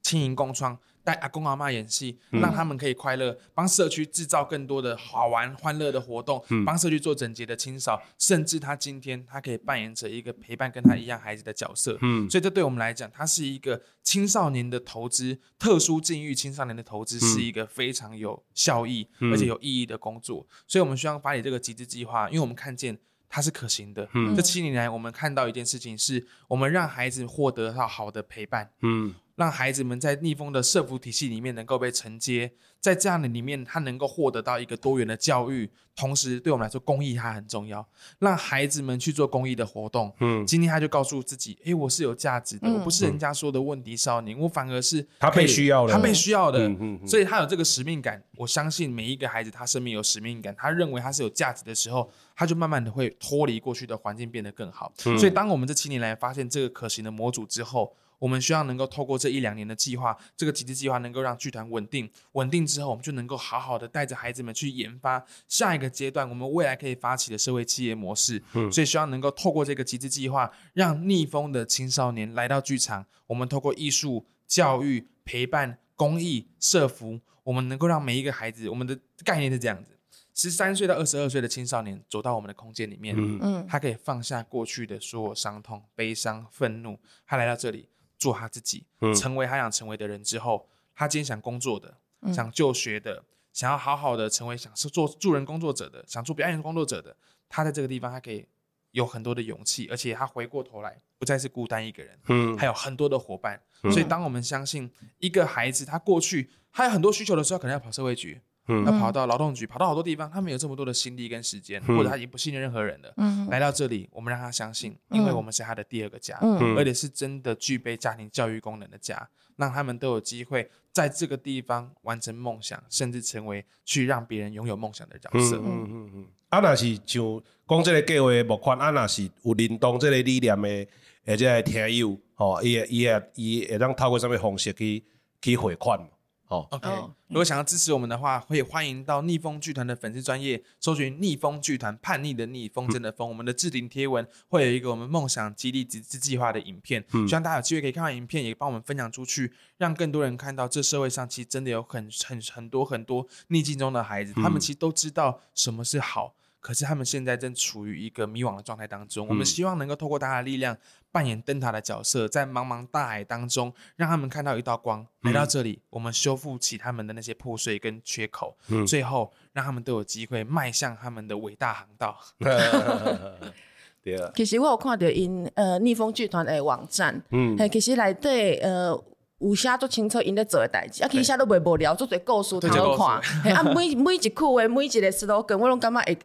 [0.01, 0.79] 青银共创。
[1.05, 11.95] 带阿公阿妈演戏，让他们可以快乐，帮社区制造更多的好玩、欢乐的活动，帮社区做整洁的清扫，甚至他今天他可以扮演着一个陪伴跟他一样孩子的角色。
[12.01, 20.47] 嗯，所以这对我们来讲，它是一个青少年的投资，特殊境遇青少年的投资是一个非常有效益而且有意义的工作。
[20.65, 22.97] 所以我们希望发起这个集资计划，因为我们看见
[23.29, 24.07] 它是可行的。
[24.13, 28.71] 嗯，这七年来，我们看到一件事情是，我们让孩子获得到好的陪伴。
[28.81, 29.15] 嗯。
[29.35, 37.85] 让孩子们在逆风的社福体系里面能够被承接，在这样的里面，他能够获得到一个多元的教育，同时对我们来说，公益它很重要。
[38.19, 46.59] 让孩子们去做公益的活动，嗯，今天他就告诉自己，诶，我是有价值的，我不是人家说的问题少年，我反而是他被需要的，他被需要的，
[47.05, 48.23] 所以他有这个使命感。
[48.37, 54.93] 我相信每一个孩子，他生命有使命感，他认为他是有价值的时候，他就慢慢的会脱离过去的环境，变得更好。
[54.95, 62.09] 所以，当我们这七年来发现这个可行的模组之后，我们希望能够透过这一两年的计划，这个集资计划能够让剧团稳定。
[62.33, 68.41] 稳定之后，我们就能够好好的带着孩子们去研发下一个阶段，我们未来可以发起的社会企业模式。
[68.53, 73.05] 嗯，所以希望能够透过这个集资计划，让逆风的青少年来到剧场。
[73.27, 79.97] 我们透过艺术、教育、陪伴、公益、社服，我们能够让每一个孩子，我们的概念是这样子：
[80.33, 87.89] 十三岁到二十二岁的青少年走到我们的空间里面，嗯，他可以放下过去的所有伤痛、悲伤、愤怒，他来到这里。
[88.17, 88.85] 做他自己，
[89.15, 91.97] 成为他想成为的人之后，他今天想工作的，
[92.33, 97.15] 想就学的，想要好好的成为想是做助人工作者的，想做表演工作者的，
[97.49, 98.45] 他在这个地方，他可以
[98.91, 103.61] 有很多的勇气，而且他回过头来不再是孤单一个人，嗯，还有很多的伙伴。
[103.91, 104.89] 所以，当我们相信
[105.19, 108.41] 一个孩子，他过去他有很多需求的时候，可能要跑社会局。
[108.67, 113.13] 嗯，要跑到劳动局，跑到好多地方，他没有这么多的心力跟时间，或者他已经不信任任何人了。
[113.17, 116.37] 嗯，来到这里，我们让他相信，因为我们是他的第二个家，
[116.75, 125.57] 而且是真的具备家庭教育功能的家，让他们都有机会在这个地方完成梦想，甚至成为去让别人拥有梦想的角色。
[125.57, 126.27] 嗯嗯嗯。
[126.49, 130.87] 啊，那是像讲这个计划募款，啊，那是有认同这个理念的，
[131.25, 135.03] 或者听友，哦，伊伊也伊会当透过什么方式去
[135.41, 135.99] 去汇款？
[136.47, 136.89] 哦，OK。
[137.27, 143.27] 如果想要支持我们的话，会欢迎到逆风剧团的粉丝专业搜寻“逆风剧团”，叛逆的逆，风筝的风。
[143.27, 156.35] 我们的置顶贴文会有一个我们梦想激励集资计划的影片，希望大家有机会可以看完影片，也帮我们分享出去，让更多人看到这社会上其实真的有很很很多很多逆境中的孩子，他们其实都知道什么是好。
[156.65, 160.75] 可是他们现在正处于一个迷惘的状态当中，嗯、我们希望能够透过大家的力量，
[161.11, 172.17] 扮演灯塔的角色，在茫茫大海当中，让他们看到一道光，来到这里，我们修复起他们的那些破碎跟缺口，嗯、最后让他们都有机会迈向他们的伟大航道。
[174.01, 178.99] 对啊，其实我有看到因呃逆风剧团的网站，嗯，其实内底呃。
[179.39, 183.21] 有写足清楚因咧做诶代志，啊，其实都袂无聊，足侪故事通看。
[183.43, 186.17] 嘿，啊，每每一句诶，每一个 slogan，我拢感觉会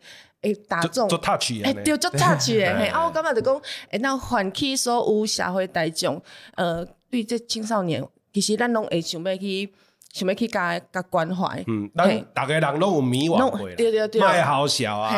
[0.43, 2.73] 会打中，足 touch 诶，对，足 touch 诶。
[2.79, 3.55] 嘿，啊，我感觉就讲，
[3.91, 6.21] 会那唤起所有社会大众，
[6.57, 9.73] 呃，对这青少年，其实咱拢会想要去
[10.13, 11.63] 想要去甲甲关怀。
[11.67, 15.13] 嗯，咱逐个人拢有迷惘过啦，对对对，卖好笑 啊！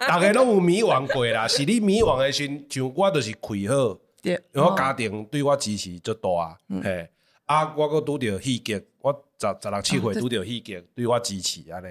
[0.00, 6.56] 大家拢有迷惘过啦，是你迷惘的时，像我就是开好，因为我家庭对我支持足大啊。
[6.82, 7.08] 嘿，
[7.46, 11.88] 啊，我阁拄着戏剧，我十十六七岁拄着戏剧，对我支持安尼。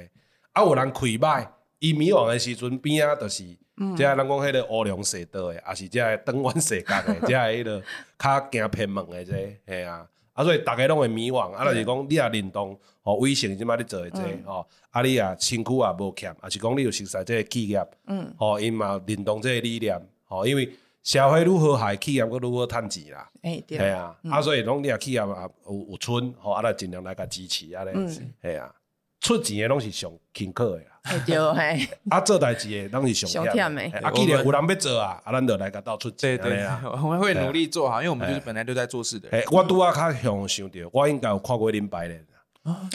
[0.53, 1.47] 啊，有人开歹，
[1.80, 7.84] 伊迷惘的时阵边啊就是，即系人讲迄个乌龙世道诶，也是即系灯弯世角诶，即系迄个
[8.17, 9.32] 较惊偏门诶，即
[9.65, 10.07] 嘿啊。
[10.34, 20.71] 啊，所以大家拢会迷惘，啊，就是讲你也认同，吼，微信即摆咧做诶这，吼，啊，你啊身躯也无欠，啊，是讲你有熟悉即个企业，嗯，吼，因嘛认同即个理念，吼，因为
[21.01, 28.71] 社会如何害，企业阁如何趁钱啦，诶，对，系啊，啊，所以讲你啊企业啊有有春，吼，啊，来尽量来甲支持啊，咧，系啊，
[29.20, 30.91] 出钱诶拢是上勤苦诶啦。
[31.26, 33.88] 对，嘿， 啊，做代志诶，拢是上忝诶。
[34.01, 36.38] 啊，既然有人要做啊，啊，咱就来甲斗出钱。
[36.38, 39.30] 对对啊，我们会努力做好，因为我们就是本来就在做事的。
[39.30, 42.26] 诶，我拄啊较想想着，我应该有看过恁排练。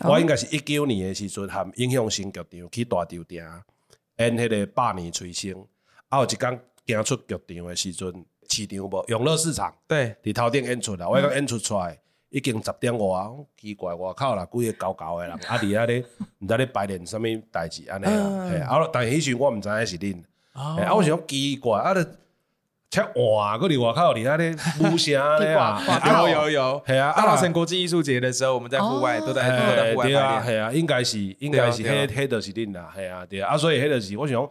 [0.04, 3.44] 我应该是一九年诶时阵，含影响新剧场去大场店
[4.18, 5.66] 演迄个百年催生。
[6.10, 11.08] 啊，有一工行出剧场诶时阵，市场无永乐市场，对，伫头顶演出啦。
[11.08, 11.98] 我讲演出出来。
[12.32, 13.30] 已经十点外，
[13.60, 16.02] 奇怪，外口啦，几个高高诶人， 啊，伫遐咧，
[16.40, 17.22] 毋知咧排练啥物
[17.52, 20.22] 代志安尼啊，啊，但是迄时我毋知影是恁，
[20.52, 22.02] 啊，我想奇怪，啊，咧，
[22.90, 25.78] 切换，搁伫外口伫遐咧， 无声咧啊，
[26.08, 34.48] 有有有，系啊，阿，老成国际艺术节的时候，我们在户外都在都在户外排练，系啊，应该是应该是迄迄著是恁啦，系啊，对啊，啊，所以迄著是我想，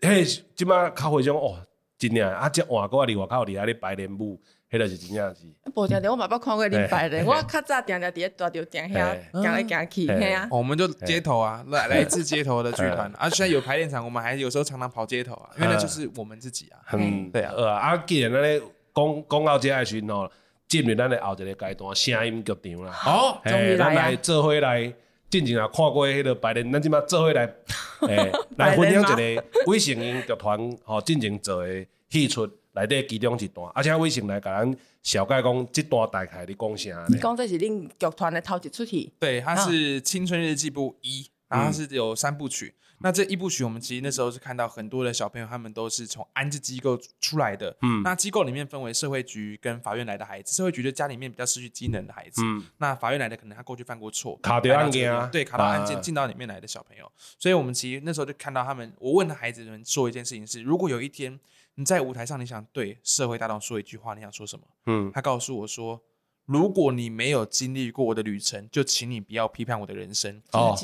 [0.00, 1.58] 迄即摆较会种哦，
[1.98, 4.40] 真诶啊，即换搁伫外口伫遐咧排练舞。
[4.74, 10.32] 迄个是真正是，无定定我嘛捌看过恁摆咧，我较早定定伫咧大条店遐行来行去，嘿。
[10.32, 18.60] 啊，我们就街头啊，来来自街头的剧团，啊，虽然有排练场，我们还有时候常常跑街头啊，因为那就是我们自己啊，嗯，对啊，啊，既然咱咧
[18.92, 20.28] 讲讲到这个时阵吼，
[20.66, 24.92] 进入咱的后一个阶段，声音剧场啦，好，终于来做伙来，
[25.30, 27.48] 进前也看过迄个排练，咱即马做伙来，
[28.08, 32.50] 诶，来分享一个威盛音乐团吼，进前做诶戏出。
[32.74, 37.06] 内底其中一段，而且威盛来甲咱小概讲，这段大概你讲啥？
[37.08, 39.12] 你讲这是恁剧团的头一出戏？
[39.18, 42.74] 对，它是《青春日记簿一》，然后它是有三部曲。
[42.76, 47.76] 嗯、那这一部曲，我们其实那时候是看到很多的小朋友，他们都是从安置机构出来的。
[47.82, 50.52] 嗯，那机构里面分为社会局跟法院来的孩子。
[50.52, 52.42] 社会局的家里面比较失去机能的孩子。
[52.44, 57.08] 嗯，那法院来的可能他过去犯过错，卡掉案件啊，对，卡到案件进到里面来的小朋友。
[57.38, 61.38] 所以我们其实那时候就看到他们，我问孩子们说一件事情是：如果有一天。
[61.76, 64.64] 你在舞台上，你想对社会大众说一句话，你想说什么？
[64.86, 66.00] 嗯，他告诉我说
[66.46, 70.76] ：“如果你没有经历过我的旅程，就请你不要批判我的人生。”哦，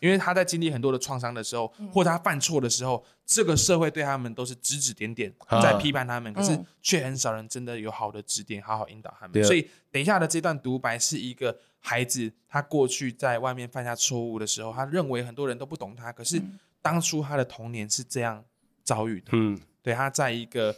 [0.00, 5.30] 因为他在经历很多的创伤的时候，或者他犯错的时候，这个社会对他们都是指指点点，
[5.62, 9.44] 在批判他们，可是却很少人真的有好的指点，好好引导他们。
[9.44, 16.40] 所以，等一下的这段独白是一个孩子，他过去在外面犯下错误的时候，他认为很多人都不懂他，可是
[16.80, 18.42] 当初他的童年是这样
[18.82, 19.28] 遭遇的。
[19.32, 19.60] 嗯。
[19.86, 20.74] 对，他在一个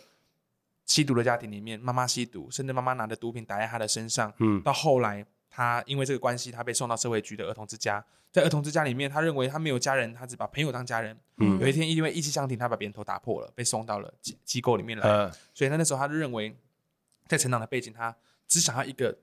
[0.85, 4.31] 吸毒的家庭里面，妈妈吸毒，甚至妈妈拿着毒品打在他的身上。
[4.37, 8.05] 嗯，到后来，他因为这个关系，他被送到社会局的儿童之家。
[8.31, 11.19] 在儿童之家里面，他认为他没有家人，他只把朋友当家人。
[11.39, 15.09] 嗯，有一天因为意气相挺，他把别人头打破了，被送到了机机构里面来。
[15.09, 16.55] 嗯，所以他那时候他就认为，
[17.29, 18.15] 在成长的背景，他
[18.47, 19.17] 只想要一个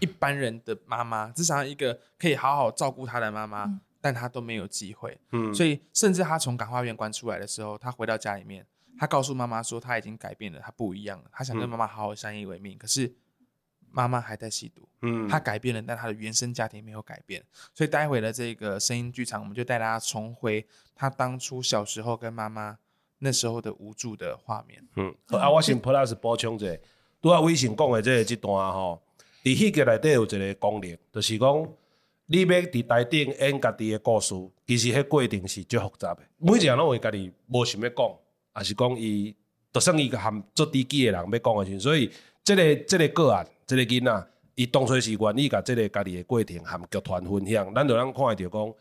[0.00, 5.18] 一般人的妈妈，只想要一个可以好好照顾他的妈妈，嗯，但他都没有机会。
[5.32, 8.66] 嗯，所以甚至他从感化院关出来的时候，他回到家里面。
[8.98, 11.30] 他告诉妈妈说他已经改变了，他不一样了。
[11.32, 13.14] 他想跟妈妈好好相依为命，嗯、可是
[13.90, 14.88] 妈妈还在吸毒。
[15.02, 17.42] 嗯，他改变了，但他的原生家庭没有改变。
[17.72, 22.76] 所以待会的这个声音剧场，我们就带大家重回他当初小时候跟妈妈
[23.18, 24.84] 那时候的无助的画面。
[24.96, 26.76] 嗯，好啊，我先 plus 补充一下，
[27.22, 29.00] 拄啊微信讲的这个这段吼，
[29.44, 31.68] 在迄个内底有一个功能，就是讲
[32.26, 34.34] 你要伫台顶演家己的故事，
[34.66, 38.18] 其实迄过程是最复杂的，每一个人拢会家己无想要讲。
[38.58, 39.34] 也是讲伊，
[39.72, 42.10] 就算伊含做知己的人要讲诶时阵，所以
[42.42, 48.74] 这个这个个案，这个囡仔，伊当初是愿意甲即个家己诶过程含剧团分享，咱就咱看得到讲，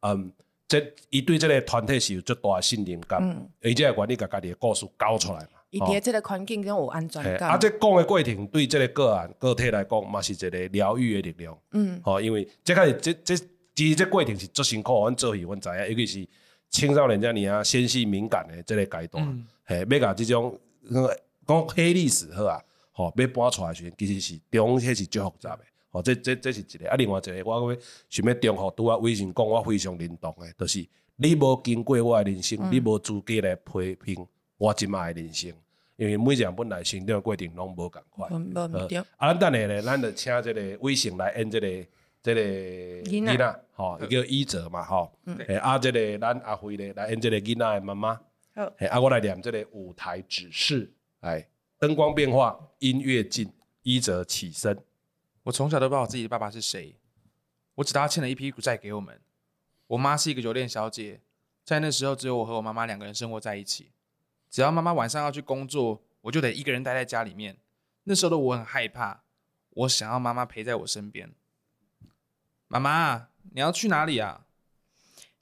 [0.00, 0.32] 嗯，
[0.68, 5.48] 即伊对即个团体是有足大诶信任感，嗯、而且愿意甲家己诶故事交出来嘛。
[5.70, 7.50] 伊伫即个环境中有安全感。
[7.50, 11.58] 啊，这讲诶过程对即个个案个体来讲，嘛是一个疗愈诶力量。
[11.72, 13.36] 嗯，吼，因为这开始这这
[13.74, 16.28] 其实这过程是足辛苦，阮做戏阮知影，尤其是。
[16.74, 20.58] 青少年这样啊，纤细敏感的这个阶段，嘿、嗯，要甲这种
[21.46, 22.60] 讲黑历史好啊，
[22.90, 27.76] 吼，要搬出来时，其实是中迄是最复杂的，吼，这这这是一个啊，另外一个我
[28.10, 34.26] 想要中学拄啊微信讲，我非常认同的，就是你无经过我的人生，嗯、你无资格来批评
[34.58, 35.52] 我即卖的人生，
[35.94, 38.28] 因为每一人本来成长过程拢无共款。
[39.16, 41.68] 啊，咱等下咧，咱就请这个微信来演这个
[42.24, 42.40] 这个
[43.02, 45.14] 囡仔，吼，伊叫伊泽嘛，吼。
[45.46, 48.18] 诶，啊，这个咱阿辉咧来演这个囡仔的妈妈。
[48.54, 48.62] 好。
[48.78, 51.46] 诶，啊，我来念这个舞台指示，来，
[51.78, 53.52] 灯光变化，音乐进，
[53.82, 54.82] 伊泽起身。
[55.42, 56.96] 我从小都不知道我自己的爸爸是谁，
[57.74, 59.20] 我只知道他欠了一屁股债给我们。
[59.88, 61.20] 我妈是一个酒店小姐，
[61.62, 63.92] 在那时候只有我和我妈妈两个人生活在一起。
[64.48, 67.58] 只要妈妈晚上要去工作，我就得一个人待在家里面。
[68.04, 69.24] 那时候的我很害怕，
[69.68, 71.30] 我想要妈妈陪在我身边。
[72.74, 74.46] 妈妈，你要去哪里啊？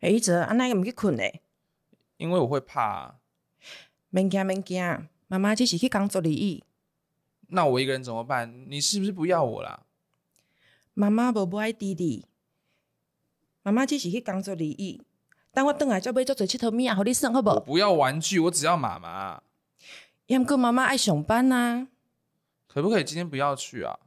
[0.01, 1.23] 一泽，阿奶唔去困呢？
[2.19, 2.83] 因为我会怕。
[2.83, 3.15] 啊
[4.11, 6.63] 免惊免惊，妈妈只是去工作而已。
[7.49, 8.67] 那我一个人怎么办？
[8.69, 9.87] 你是不是不要我啦？
[10.93, 12.27] 妈妈无不爱弟弟，
[13.63, 15.01] 妈妈只是去工作而已。
[15.55, 17.49] 等我转来，再买足侪佚佗物啊，互你耍好无？
[17.49, 19.43] 我不要玩具，我只要妈妈。
[20.27, 21.89] 要过妈妈爱上班呐、啊，
[22.67, 23.99] 可不可以今天不要去啊？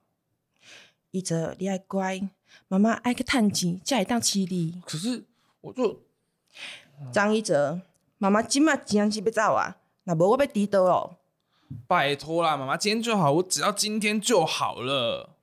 [1.15, 2.19] 伊泽，你爱乖，
[2.67, 4.83] 妈妈爱去趁钱，才会当饲你。
[4.85, 5.23] 可是
[5.61, 6.01] 我就
[7.13, 7.79] 张一泽，
[8.17, 11.15] 妈妈今麦真是要走啊，那无我要迟到哦。
[11.87, 15.37] 拜托啦，妈妈今天就好，我只要今天就好了。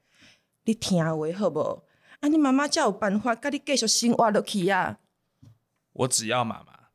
[0.65, 1.83] 你听话好无？
[2.21, 4.99] 啊，你妈妈才有办法，甲你继续生活落去啊。
[5.95, 6.91] 我只要妈妈，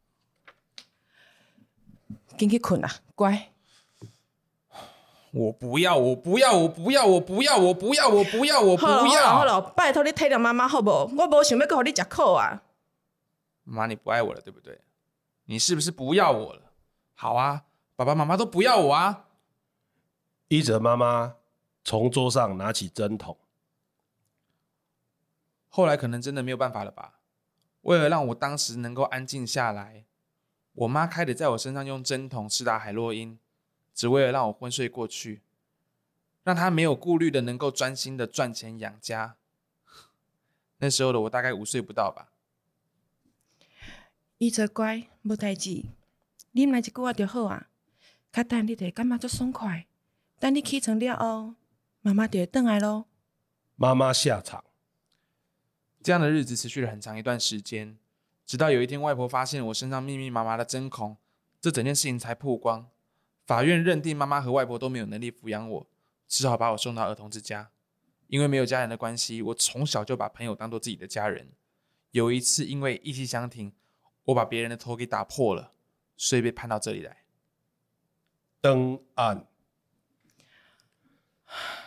[2.37, 3.49] 紧去困啊，乖。
[5.31, 9.27] 我不要，我不要，我不要，我不要，我不要，我不要，我不要。
[9.27, 10.89] 好了好了，拜托你体谅妈妈好不？
[10.89, 12.63] 我无想要搁互你食苦啊。
[13.63, 14.79] 妈，你不爱我了，对不对？
[15.45, 16.61] 你是不是不要我了？
[17.13, 17.63] 好啊，
[17.95, 19.25] 爸爸妈妈都不要我啊。
[20.47, 21.35] 伊泽妈妈
[21.83, 23.37] 从桌上拿起针筒，
[25.67, 27.19] 后来可能真的没有办法了吧。
[27.81, 30.05] 为了让我当时能够安静下来，
[30.73, 33.37] 我妈开始在我身上用针筒施打海洛因，
[33.97, 35.41] 只为了让我昏睡过去，
[36.43, 39.37] 让他没有顾虑的能够专心的赚钱养家。
[40.77, 42.31] 那时候的我大概五岁不到吧。
[44.37, 45.85] 伊泽乖，无代志，
[46.53, 47.69] 啉来一句话就好啊。
[48.31, 49.87] 较等你就会感觉足爽快，
[50.37, 51.55] 等你起床了后，
[52.01, 53.07] 妈妈就会转来咯。
[53.75, 54.63] 妈妈下场。
[56.03, 57.97] 这样的日子持续了很长一段时间，
[58.45, 61.17] 直到有一天，外婆发现我身上密密麻麻的针孔，
[61.59, 62.87] 这整件事情才曝光。
[63.47, 65.87] 法院认定妈妈和外婆都没有能力抚养我，
[66.27, 67.71] 只好把我送到儿童之家。
[68.27, 71.47] 因为没有家人的关系，我从小就把朋友当做自己的家人。
[72.11, 73.71] 有一次，因为意气相挺，
[74.25, 75.71] 我把别人的头给打破了，
[76.17, 77.23] 所以被判到这里来。
[78.59, 79.47] 登岸，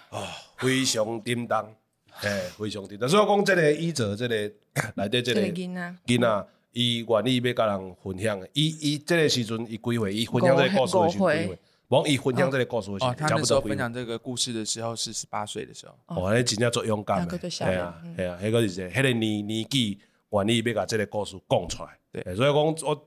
[0.08, 0.18] 啊，
[0.56, 1.76] 非常叮当。
[2.22, 3.06] 哎，非常叮当。
[3.06, 4.34] 所以讲，这个医者，这个
[4.96, 8.40] 内底这个囡仔，伊愿意要甲人分享。
[8.52, 10.14] 伊伊即个时阵，伊几岁？
[10.14, 11.58] 伊分享这个故事的时候几岁？
[11.88, 15.94] 往伊分享这个故事的时候，哦，他那时候分享这个故事的时候是十八岁的时候。
[16.06, 17.50] 哦，那真正足勇敢的。
[17.50, 19.98] 系啊，系啊，迄个是这，迄个年年纪
[20.30, 21.88] 愿意要甲这个故事讲出来。
[22.12, 23.06] 对，所以讲我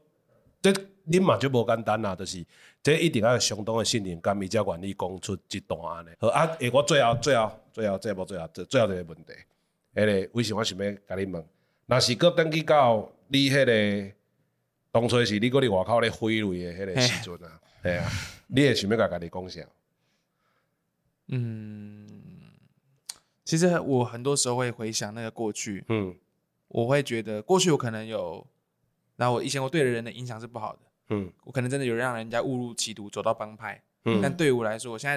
[0.61, 0.74] 这。
[1.05, 2.41] 你嘛就无简单啦，就是
[2.82, 6.07] 这一定要有相当的信任感，伊才愿意讲出这段安尼。
[6.18, 9.34] 好啊，诶，我最后、最后、最后、这无最后、最最后一个问题，
[9.93, 11.45] 迄个为什么我想要甲你问？
[11.88, 14.15] 若是搁登去到你迄个
[14.91, 18.09] 当初是你搁伫外口咧挥泪的迄个时阵啊，系啊，
[18.47, 19.61] 你会想要甲家己讲啥？
[21.28, 22.07] 嗯，
[23.43, 26.15] 其实我很多时候会回想那个过去，嗯，
[26.67, 28.45] 我会觉得过去我可能有，
[29.15, 30.80] 然后我以前我对人的影响是不好的。
[31.09, 33.82] 嗯，我可能真的有让人家误入歧途，走到帮派。
[34.05, 35.15] 嗯，但对我来说，我现在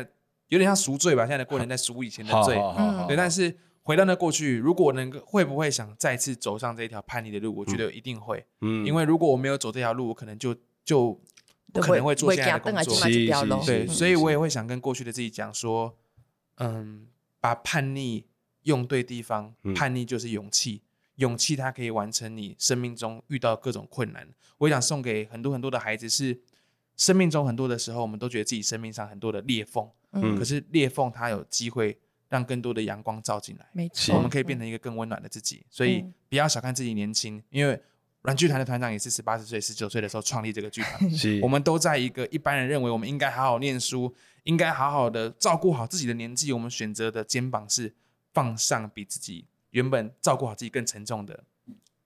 [0.48, 1.22] 有点像赎罪吧。
[1.22, 2.56] 现在的过程在赎以前的罪。
[2.56, 3.16] 嗯，对。
[3.16, 3.56] 但是
[3.86, 7.54] 回到那过去，如果能够，会不会想再次走上这一条叛逆的路？
[7.54, 8.44] 我觉得一定会。
[8.60, 10.52] 嗯，因为如果我没有走这条路，我可能就
[10.84, 11.12] 就
[11.72, 13.64] 不可能会做现在的工作。
[13.64, 15.96] 对，所以我也会想跟过去的自己讲说，
[16.56, 17.06] 嗯，
[17.38, 18.26] 把叛逆
[18.64, 20.82] 用对地方，叛逆就是勇气。
[21.14, 24.28] 勇气，它可以完成你生命中遇到各种困难。
[24.58, 26.40] 我也想送给很多很多的孩子，是
[26.96, 31.96] 生命中很多的时候，我们都觉得自己生命上很多的裂缝，嗯，可是裂缝它有机会
[32.36, 35.64] 让更多的阳光照进来，没错，我们可以变成一个更温暖的自己。
[35.70, 37.80] 所以不要小看自己年轻，因为
[38.22, 44.14] 软剧团的团长也是十八岁、十九岁的时候创立这个剧团，是我们都在一个一般人认为我们应该好好念书，
[44.44, 47.94] 应该好好的照顾好自己的年纪，我们选择的肩膀是
[48.34, 49.46] 放上比自己。
[49.70, 51.44] 原本照顾好自己更沉重的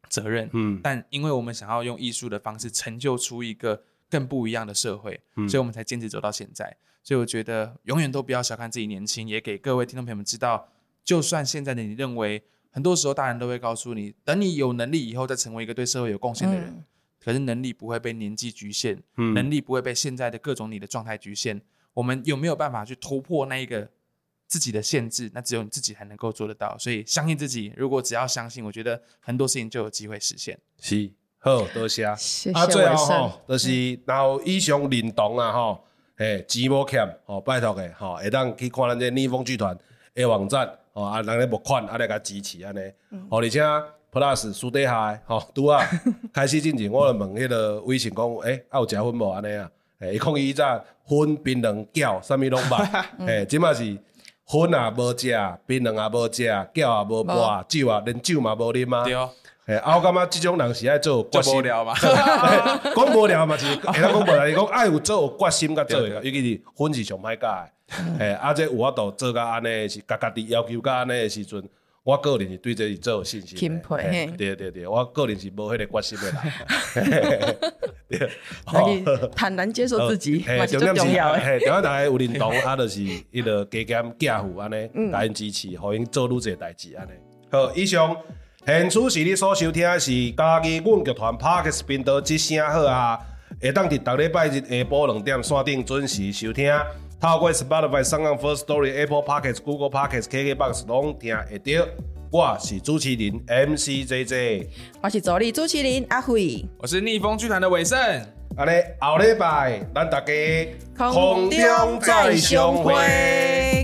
[0.09, 6.76] 责任，嗯，但因为我们想要用艺术的方式成就出一个更不一样的社会，嗯，所以我们才坚持走到现在。
[7.03, 10.68] 所以我觉得永远都不要小看自己年轻，也给各位听众朋友们知道，
[11.05, 16.84] 就算现在的你认为很多时候大人都会告诉你，等你有能力以后再成为一个对社会有贡献的人，嗯，
[17.18, 21.61] 可是能力不会被年纪局限，嗯，能力不会被现在的各种你的状态局限。
[21.92, 23.90] 我们有没有办法去突破那一个
[24.46, 25.28] 自己的限制？
[25.34, 26.78] 那只有你自己才能够做得到。
[26.78, 30.57] 所以相信自己，如果只要相信，我觉得很多事情就有机会实现。
[30.78, 32.05] 是，好，多谢。
[32.16, 35.84] 谢谢啊，最后吼，就是然后以上认同啊，吼，
[36.21, 39.75] 诶，钱无欠，吼，拜托诶，吼，会当去看咱这逆风剧团
[40.14, 42.81] 诶网站，吼，啊，人咧募款，啊，来甲支持安尼，
[43.31, 43.62] 吼，而且
[44.12, 45.83] Plus 私底下，吼，拄啊，
[46.31, 49.71] 开始进前，我就问迄个微信讲，诶，啊有食薰无安尼啊？
[50.01, 53.83] 诶，伊讲伊早薰槟榔饺，啥物拢捌， 诶，即嘛是
[54.47, 56.43] 薰也无食，槟榔也无食，
[56.75, 59.05] 饺也无擘，酒啊连酒嘛无啉啊。
[59.05, 59.31] 对哦。
[59.66, 61.56] 诶，啊，我感觉即种人是爱做决心。
[61.56, 61.94] 无聊嘛。
[61.94, 67.70] 讲无聊嘛是，会当讲无聊，伊讲爱有做有决心甲做诶，尤其是婚是上歹教诶。
[68.18, 71.62] 诶，啊，这有法度做甲安尼是，家家己要求甲安尼诶时阵。
[72.02, 73.58] 我个人是对这是最有信心。
[73.58, 76.42] 钦佩，对对对，我个人是无迄个决心的啦。
[78.08, 78.28] 对，
[79.36, 81.38] 坦然接受自己，嘛是最重要的。
[81.38, 87.11] 嘿，重要大家有认同，啊，就是伊个加减加负安尼，大家支持，互因做愈济代志安尼。
[87.50, 88.16] 好，以上
[88.66, 93.18] 现处是你所收听的是嘉义阮剧团 Podcast 频道之声好啊，
[93.58, 96.70] 会当伫逐礼拜日下晡两点线顶准时收听。
[97.18, 101.86] 透过 Spotify、SoundOn、First Story、Apple Podcasts、Google Podcasts、KKBox 拢听会到。
[102.30, 104.66] 我是主持人 MC JJ，
[105.02, 107.98] 我是助理主持人阿辉，我是逆风剧团的煒胜。
[108.56, 110.32] 安尼后礼拜咱大家
[110.98, 113.80] 空中再相会。